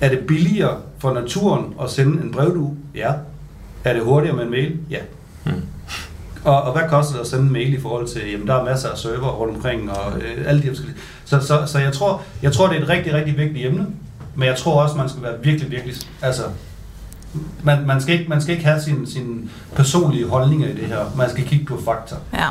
[0.00, 2.76] er det billigere for naturen at sende en brevdue?
[2.94, 3.12] Ja.
[3.84, 4.76] Er det hurtigere med en mail?
[4.90, 4.98] Ja.
[5.44, 5.62] Hmm.
[6.44, 8.64] Og, og hvad koster det at sende en mail i forhold til, jamen der er
[8.64, 10.96] masser af server rundt omkring, og øh, alle de forskellige.
[11.24, 13.86] Så, så, så jeg, tror, jeg tror, det er et rigtig, rigtig vigtigt emne,
[14.34, 16.42] men jeg tror også, man skal være virkelig, virkelig, altså,
[17.62, 21.04] man, man, skal, ikke, man skal ikke have sine sin personlige holdninger i det her.
[21.16, 22.14] Man skal kigge på fakta.
[22.32, 22.48] Ja.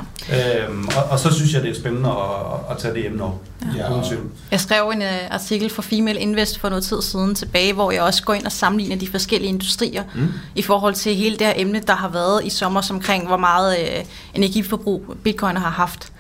[0.68, 3.42] Øhm, og, og så synes jeg, det er spændende at, at tage det emne op.
[3.76, 4.30] Ja, tvivl.
[4.52, 8.02] Jeg skrev en uh, artikel for Female Invest for noget tid siden tilbage, hvor jeg
[8.02, 10.28] også går ind og sammenligner de forskellige industrier mm.
[10.56, 13.78] i forhold til hele det her emne, der har været i sommer omkring, hvor meget
[13.78, 16.12] uh, energiforbrug bitcoin har haft.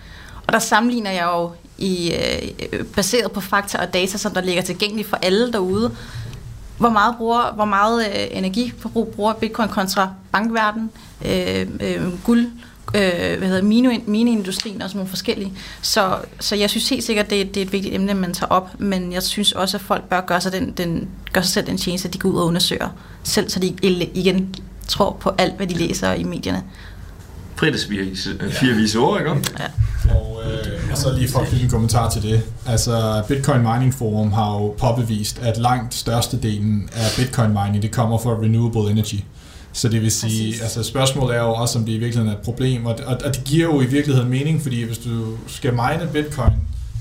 [0.48, 2.14] Og der sammenligner jeg jo i,
[2.74, 5.92] uh, baseret på fakta og data, som der ligger tilgængeligt for alle derude,
[6.78, 10.92] hvor meget, bruger, hvor meget øh, energiforbrug bruger bitcoin kontra bankverden,
[11.26, 12.52] øh, øh, guld,
[12.96, 15.54] øh, hvad hedder, mine, mineindustrien og sådan nogle forskellige.
[15.82, 18.80] Så, så jeg synes helt sikkert, det, det er et vigtigt emne, man tager op,
[18.80, 21.78] men jeg synes også, at folk bør gøre sig, den, den, gøre sig selv den
[21.78, 22.90] tjeneste, at de går ud og undersøger
[23.24, 23.76] selv, så de
[24.14, 24.56] igen
[24.88, 26.64] tror på alt, hvad de læser i medierne.
[27.58, 29.32] Fredagsvise, fire vise ord, ikke?
[30.16, 32.42] Og, øh, og så lige for at knytte en kommentar til det.
[32.68, 38.18] Altså, Bitcoin Mining Forum har jo påbevist, at langt størstedelen af Bitcoin mining, det kommer
[38.18, 39.24] fra renewable energy.
[39.74, 40.62] Så det vil sige, Præcis.
[40.62, 43.36] altså spørgsmålet er jo også, om det i virkeligheden er et problem, og, og, og
[43.36, 46.54] det giver jo i virkeligheden mening, fordi hvis du skal mine Bitcoin,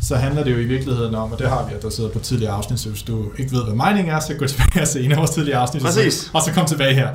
[0.09, 2.81] så handler det jo i virkeligheden om, og det har vi adresseret på tidligere afsnit,
[2.81, 5.19] så hvis du ikke ved, hvad mining er, så gå tilbage og se en af
[5.19, 6.31] vores tidligere afsnit, og så- Præcis.
[6.33, 7.09] og så kom tilbage her.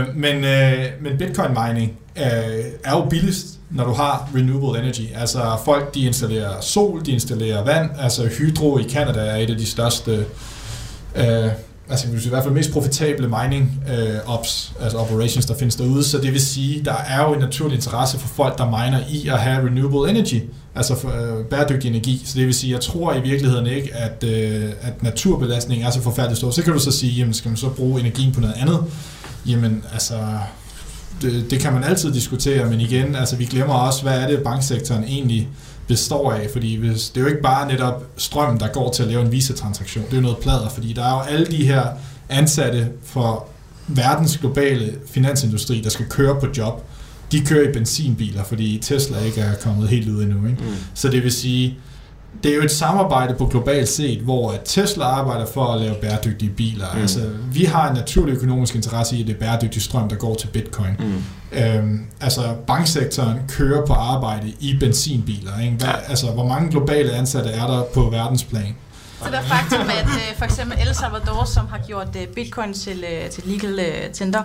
[0.00, 2.24] Øh, men, øh, men Bitcoin mining øh,
[2.84, 5.02] er jo billigst, når du har renewable energy.
[5.16, 7.90] Altså folk, de installerer sol, de installerer vand.
[8.00, 10.24] Altså Hydro i Canada er et af de største,
[11.16, 11.24] øh,
[11.90, 16.04] altså i hvert fald mest profitable mining øh, ops, altså operations, der findes derude.
[16.04, 19.28] Så det vil sige, der er jo en naturlig interesse for folk, der miner i
[19.28, 20.40] at have renewable energy,
[20.74, 22.22] altså for, øh, bæredygtig energi.
[22.24, 26.02] Så det vil sige, jeg tror i virkeligheden ikke, at, øh, at naturbelastningen er så
[26.02, 26.50] forfærdelig stor.
[26.50, 28.84] Så kan du så sige, jamen skal man så bruge energien på noget andet?
[29.46, 30.14] Jamen altså,
[31.22, 34.42] det, det kan man altid diskutere, men igen, altså vi glemmer også, hvad er det
[34.42, 35.48] banksektoren egentlig
[35.88, 39.08] består af, fordi hvis, det er jo ikke bare netop strøm, der går til at
[39.08, 41.86] lave en visatransaktion, det er jo noget plader, fordi der er jo alle de her
[42.28, 43.46] ansatte for
[43.86, 46.84] verdens globale finansindustri, der skal køre på job,
[47.32, 50.46] de kører i benzinbiler, fordi Tesla ikke er kommet helt ud endnu.
[50.48, 50.62] Ikke?
[50.62, 50.74] Mm.
[50.94, 51.78] Så det vil sige,
[52.42, 55.94] det er jo et samarbejde på globalt set, hvor at Tesla arbejder for at lave
[55.94, 56.86] bæredygtige biler.
[56.94, 57.00] Mm.
[57.00, 57.20] Altså,
[57.52, 60.46] vi har en naturlig økonomisk interesse i, at det er bæredygtig strøm, der går til
[60.46, 60.90] bitcoin.
[60.98, 61.58] Mm.
[61.58, 65.60] Øhm, altså, banksektoren kører på arbejde i benzinbiler.
[65.62, 65.76] Ikke?
[65.76, 65.94] Hvad, Ja.
[66.08, 68.74] altså, hvor mange globale ansatte er der på verdensplan?
[69.24, 73.04] Så der faktum, at øh, for eksempel El Salvador, som har gjort øh, bitcoin til,
[73.12, 74.42] øh, til legal øh, tender,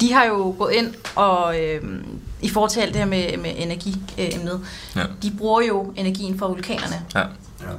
[0.00, 1.82] de har jo gået ind og øh,
[2.40, 4.60] i forhold til alt det her med, med energiemnet,
[4.96, 5.02] Ja.
[5.22, 7.02] de bruger jo energien fra vulkanerne.
[7.14, 7.22] Ja.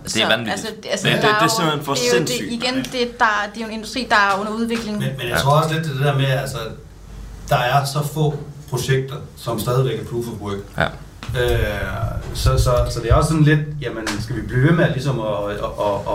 [0.05, 0.51] Det er vanvittigt.
[0.51, 2.49] Altså, altså, Det- det- det er simpelthen for det er jo sindssygt.
[2.51, 4.97] Det, igen, det, der, det er jo en industri, der er under udvikling.
[4.97, 5.37] Men, men jeg Ja.
[5.37, 6.57] tror også lidt det der med, altså,
[7.49, 8.35] der er så få
[8.69, 10.57] projekter, som stadigvæk er proof of work.
[10.77, 10.87] Ja.
[11.43, 11.59] Øh,
[12.33, 14.91] så, så, så det er også sådan lidt, jamen skal vi blive ved med at,
[14.91, 16.13] ligesom at, at, at,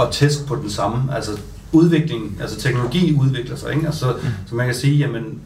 [0.00, 1.32] at, at teste på den samme, altså
[1.72, 3.86] udvikling, altså teknologi udvikler sig, ikke?
[3.86, 4.28] Altså, Mm.
[4.48, 5.38] så man kan sige, jamen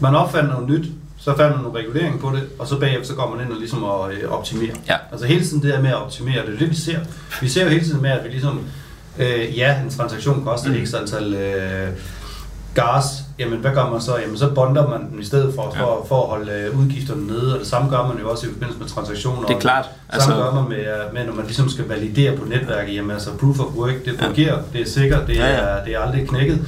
[0.00, 0.86] man opfandt noget nyt,
[1.18, 3.58] så fandt man noget regulering på det, og så bagefter så går man ind og
[3.58, 4.70] ligesom at øh, optimere.
[4.88, 4.96] Ja.
[5.12, 6.98] Altså hele tiden det der med at optimere, det er det vi ser.
[7.40, 8.60] Vi ser jo hele tiden med, at vi ligesom,
[9.18, 10.74] øh, ja, en transaktion koster Mm.
[10.76, 11.88] ekstra antal øh,
[12.74, 13.04] gas
[13.38, 14.16] jamen hvad gør man så?
[14.16, 17.54] Jamen så bonder man den i stedet for, for, for at holde øh, udgifterne nede,
[17.54, 19.46] og det samme gør man jo også i forbindelse med transaktioner.
[19.46, 19.84] Det er klart.
[20.08, 23.10] Altså, Samme gør man med, øh, med, når man ligesom skal validere på netværket, jamen
[23.10, 25.84] altså proof of work, det fungerer, det er sikkert, det er, Ja, ja.
[25.84, 26.66] det er aldrig knækket,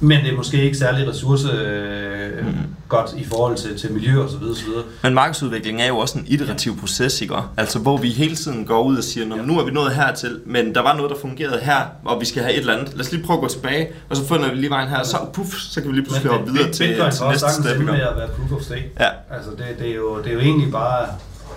[0.00, 2.54] men det er måske ikke særlig ressource øh, Mhm.
[2.96, 4.82] Godt i forhold til, til miljø og så videre, så videre.
[5.02, 7.34] Men markedsudvikling er jo også en iterativ proces, ikke?
[7.56, 10.40] Altså, hvor vi hele tiden går ud og siger, "Nå, nu er vi nået hertil,
[10.46, 12.94] men der var noget, der fungerede her, og vi skal have et eller andet.
[12.94, 15.16] Lad os lige prøve at gå tilbage, og så finder vi lige vejen her, så
[15.32, 17.80] puff, så kan vi lige pludselig hoppe videre til, Bitcoin til næste step.
[17.80, 17.92] ikke?
[17.92, 18.90] at være proof of stake.
[19.00, 19.08] Ja.
[19.36, 21.06] Altså det, det, er jo, det er jo egentlig bare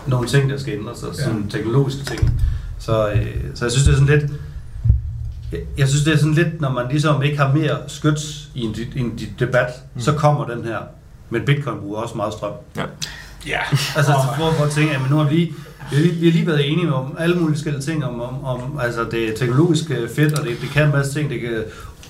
[0.07, 2.41] nogle ting, der skal ændre sig, sådan teknologiske ting.
[2.79, 3.25] Så, øh,
[3.55, 4.31] så jeg synes, det er sådan lidt...
[5.51, 8.61] Jeg, jeg synes, det er sådan lidt, når man ligesom ikke har mere skyts i
[8.61, 10.01] en, di- en debat, mm.
[10.01, 10.77] så kommer den her.
[11.29, 12.51] Men bitcoin bruger også meget strøm.
[12.77, 12.83] Ja.
[13.47, 13.59] Ja.
[13.95, 15.53] Altså, hvor, hvor tænker jeg, men nu har vi lige,
[15.89, 18.45] vi har lige, vi har lige været enige om alle mulige forskellige ting, om, om,
[18.45, 21.41] om altså det er teknologisk øh, fedt, og det, det kan en masse ting, det
[21.41, 21.63] kan,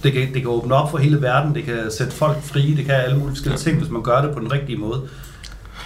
[0.03, 2.85] det kan, det kan åbne op for hele verden, det kan sætte folk fri, det
[2.85, 5.01] kan alle mulige forskellige ting, hvis man gør det på den rigtige måde.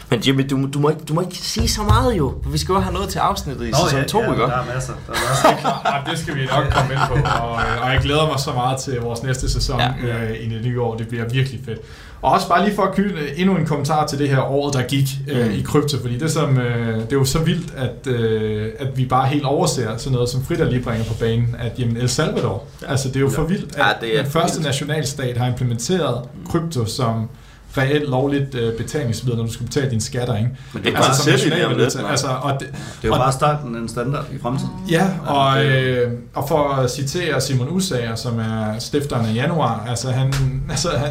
[0.10, 2.58] Men Jimmy, du, du, må ikke, du må ikke sige så meget jo, for vi
[2.58, 4.42] skal jo have noget til afsnittet i sæson 2, ja, ikke?
[4.44, 4.94] der er masser.
[5.08, 5.82] Der er masser.
[6.06, 8.54] Ja, det skal vi nok komme ind på, og, øh, og jeg glæder mig så
[8.54, 9.92] meget til vores næste sæson Ja.
[10.08, 10.24] ja.
[10.24, 10.98] øh, i det nye år.
[10.98, 11.80] Det bliver virkelig fedt.
[12.22, 14.82] Og også bare lige for at knytte endnu en kommentar til det her år, der
[14.82, 15.52] gik øh, Mm.
[15.52, 19.06] i krypto, fordi det, som, øh, det er jo så vildt, at, øh, at vi
[19.06, 22.64] bare helt overser sådan noget, som Frida lige bringer på banen, at jamen, El Salvador,
[22.82, 22.88] ja.
[22.92, 24.66] altså det er jo for vildt, at Ja, den første vildt.
[24.68, 27.30] nationalstat har implementeret krypto som
[27.78, 30.50] reelt lovligt øh, betalingsmiddel, når du skal betale dine skatter, ikke?
[30.74, 32.68] Men Det er er, bare selv i det, altså, og det, det
[33.04, 34.72] er jo bare starten af en standard i fremtiden.
[34.92, 40.12] Ja, og, øh, og for at citere Simon Usager, som er stifteren af Januar, altså
[40.12, 40.34] han,
[40.70, 41.10] altså han,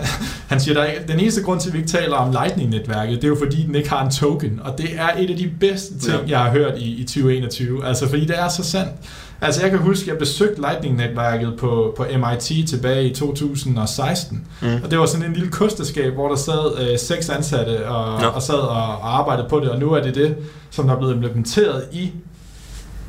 [0.48, 3.28] han siger, at den eneste grund til, at vi ikke taler om Lightning-netværket, det er
[3.28, 6.16] jo fordi, den ikke har en token, og det er et af de bedste ting,
[6.26, 6.28] Ja.
[6.28, 8.90] jeg har hørt i, i 2021, altså fordi det er så sandt.
[9.40, 14.68] Altså jeg kan huske, at jeg besøgte Lightning-netværket på, på MIT tilbage i 2016, Mm.
[14.84, 18.42] og det var sådan en lille kosteskab, hvor der sad øh, seks ansatte og, og
[18.42, 20.36] sad og, og arbejdede på det, og nu er det det,
[20.70, 22.12] som der er blevet implementeret i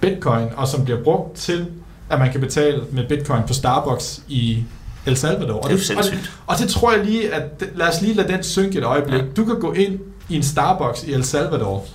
[0.02, 1.66] bitcoin, og som bliver brugt til,
[2.10, 4.64] at man kan betale med bitcoin på Starbucks i
[5.06, 5.54] El Salvador.
[5.60, 8.14] Og Det er jo og det, og det tror jeg lige, at lad os lige
[8.14, 9.20] lade den synke et øjeblik.
[9.22, 9.26] Ja.
[9.38, 10.00] Du kan gå ind
[10.30, 11.86] i en Starbucks i El Salvador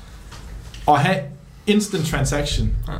[0.87, 1.16] og have
[1.66, 2.93] instant transaction Ja.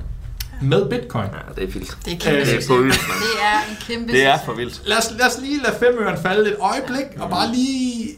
[0.62, 1.24] Med bitcoin.
[1.32, 1.96] Ja, det er vildt.
[2.05, 3.20] Det er kæmpe Øh, Det er vildt, mand.
[3.20, 4.82] Det er en kæmpe Det er for vildt.
[4.86, 8.09] Lad os, lad os lige lade femøren falde et øjeblik, og bare lige,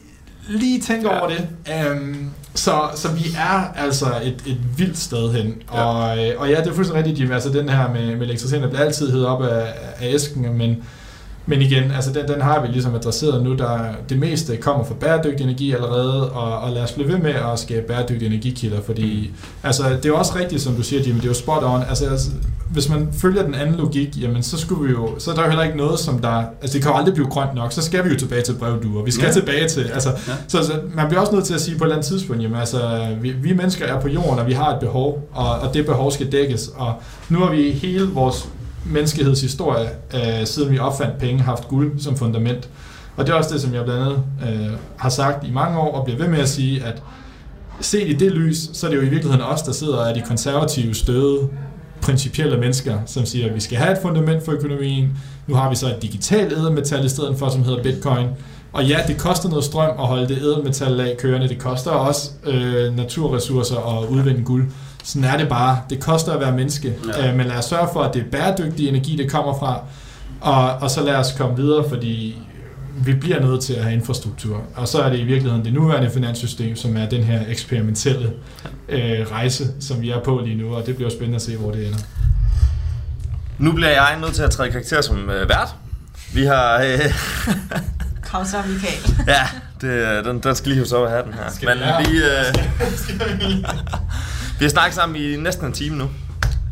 [0.47, 1.19] lige tænke Ja.
[1.19, 1.47] over det.
[1.91, 5.55] Um, så, så vi er altså et, et vildt sted hen.
[5.73, 5.81] Ja.
[5.83, 7.31] Og, øh, og ja, det er fuldstændig rigtigt, Jim.
[7.31, 10.83] Altså den her med, med elektriciteten, der bliver altid heddet op af, af æsken, men,
[11.49, 13.55] men igen, altså den, den har vi ligesom adresseret nu.
[13.55, 13.79] Der,
[14.09, 17.59] det meste kommer fra bæredygtig energi allerede, og, og lad os blive ved med at
[17.59, 19.31] skabe bæredygtige energikilder, fordi
[19.63, 21.83] altså, det er jo også rigtigt, som du siger, Jimmy, det er jo spot on.
[21.89, 22.29] Altså, altså,
[22.71, 25.47] hvis man følger den anden logik, jamen så skulle vi jo, så er der jo
[25.49, 28.03] heller ikke noget, som der, altså det kan jo aldrig blive grønt nok, så skal
[28.05, 29.31] vi jo tilbage til brevduer, vi skal Ja.
[29.31, 30.33] tilbage til, altså, ja.
[30.47, 32.57] så, så, man bliver også nødt til at sige på et eller andet tidspunkt, jamen
[32.59, 35.85] altså, vi, vi mennesker er på jorden, og vi har et behov, og, og det
[35.85, 36.93] behov skal dækkes, og
[37.29, 38.47] nu har vi hele vores
[38.91, 42.69] menneskehedshistorie, øh, siden vi opfandt penge, haft guld som fundament,
[43.15, 45.91] og det er også det, som jeg blandt andet øh, har sagt i mange år,
[45.91, 47.03] og bliver ved med at sige, at
[47.81, 50.13] set i det lys, så er det jo i virkeligheden os, der sidder og er
[50.13, 51.49] de konservative støde
[52.01, 55.17] principielle mennesker, som siger, at vi skal have et fundament for økonomien.
[55.47, 58.27] Nu har vi så et digitalt ædelmetal i stedet for, som hedder bitcoin.
[58.73, 61.49] Og ja, det koster noget strøm at holde det ædelmetal af kørende.
[61.49, 64.65] Det koster også øh, naturressourcer at udvinde guld.
[65.07, 65.81] Sådan er det bare.
[65.89, 66.93] Det koster at være menneske.
[67.17, 67.29] Ja.
[67.29, 69.81] Øh, men lad os sørge for, at det er bæredygtig energi, det kommer fra.
[70.41, 72.41] Og, og så lad os komme videre, fordi
[73.05, 74.61] vi bliver nødt til at have infrastruktur.
[74.75, 78.31] Og så er det i virkeligheden det nuværende finanssystem, som er den her eksperimentelle
[78.89, 81.71] øh, rejse, som vi er på lige nu, og det bliver spændende at se, hvor
[81.71, 81.99] det ender.
[83.57, 85.75] Nu bliver jeg nødt til at træde karakter som øh, vært.
[86.33, 86.81] Vi har...
[86.81, 86.99] Øh,
[88.31, 89.15] Kom så, Michael.
[89.27, 89.47] ja,
[89.81, 91.51] det, den, den skal lige hos op af hatten her.
[91.51, 92.53] Skal Men vi, øh,
[94.59, 96.09] vi har snakket sammen i næsten en time nu.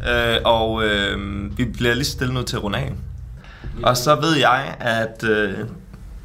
[0.10, 2.94] Øh, og øh, vi bliver lige stille nødt til at runde af.
[3.84, 5.58] Og så ved jeg, at øh,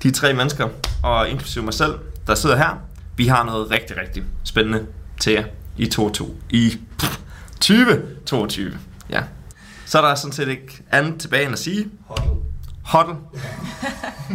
[0.02, 0.68] de tre mennesker,
[1.02, 2.78] og inklusive mig selv, der sidder her,
[3.16, 4.86] vi har noget rigtig, rigtig spændende
[5.20, 5.44] til jer
[5.76, 6.36] i 22.
[6.50, 7.18] I pff,
[7.60, 8.78] 2022.
[9.10, 9.22] Ja.
[9.86, 11.90] Så er der sådan set ikke andet tilbage end at sige,
[12.84, 13.16] hodl.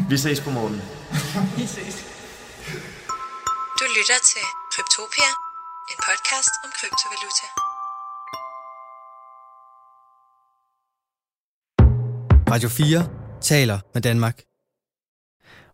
[0.09, 0.81] Vi ses på månen.
[1.57, 2.05] Vi ses.
[3.79, 4.41] Du lytter til
[4.75, 5.44] Kryptopia,
[5.91, 7.47] en podcast om kryptovaluta.
[12.53, 13.09] Radio 4
[13.41, 14.41] taler med Danmark.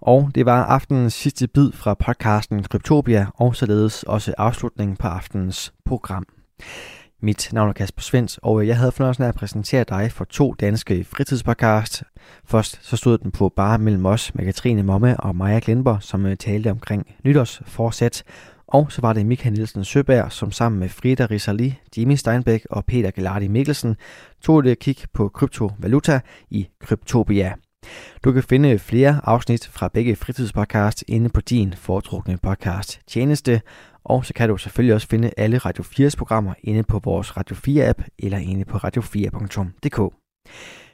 [0.02, 5.74] Og det var aftenens sidste bid fra podcasten Kryptopia, og således også afslutningen på aftenens
[5.86, 6.26] program.
[7.24, 10.54] Mit navn er Kasper Svens, og jeg havde fornøjelsen af at præsentere dig for to
[10.54, 12.04] danske fritidspodcast.
[12.46, 16.38] Først så stod den på bare mellem os med Katrine Momme og Maja Glenborg, som
[16.38, 18.24] talte omkring nytårsforsæt.
[18.72, 22.86] Og så var det Michael Nielsen Søberg, som sammen med Frida Risali, Jimmy Steinbeck og
[22.86, 23.96] Peter Gelardi Mikkelsen
[24.42, 26.20] tog et kig på kryptovaluta
[26.50, 27.54] i Kryptopia.
[28.24, 33.62] Du kan finde flere afsnit fra begge fritidspodcast inde på din foretrukne podcast tjeneste,
[34.04, 37.56] og så kan du selvfølgelig også finde alle Radio 4's programmer inde på vores Radio
[37.56, 40.16] 4-app eller inde på radio4.dk.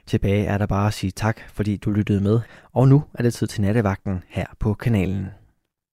[0.06, 2.40] Tilbage er der bare at sige tak, fordi du lyttede med,
[2.72, 5.26] og nu er det tid til nattevagten her på kanalen.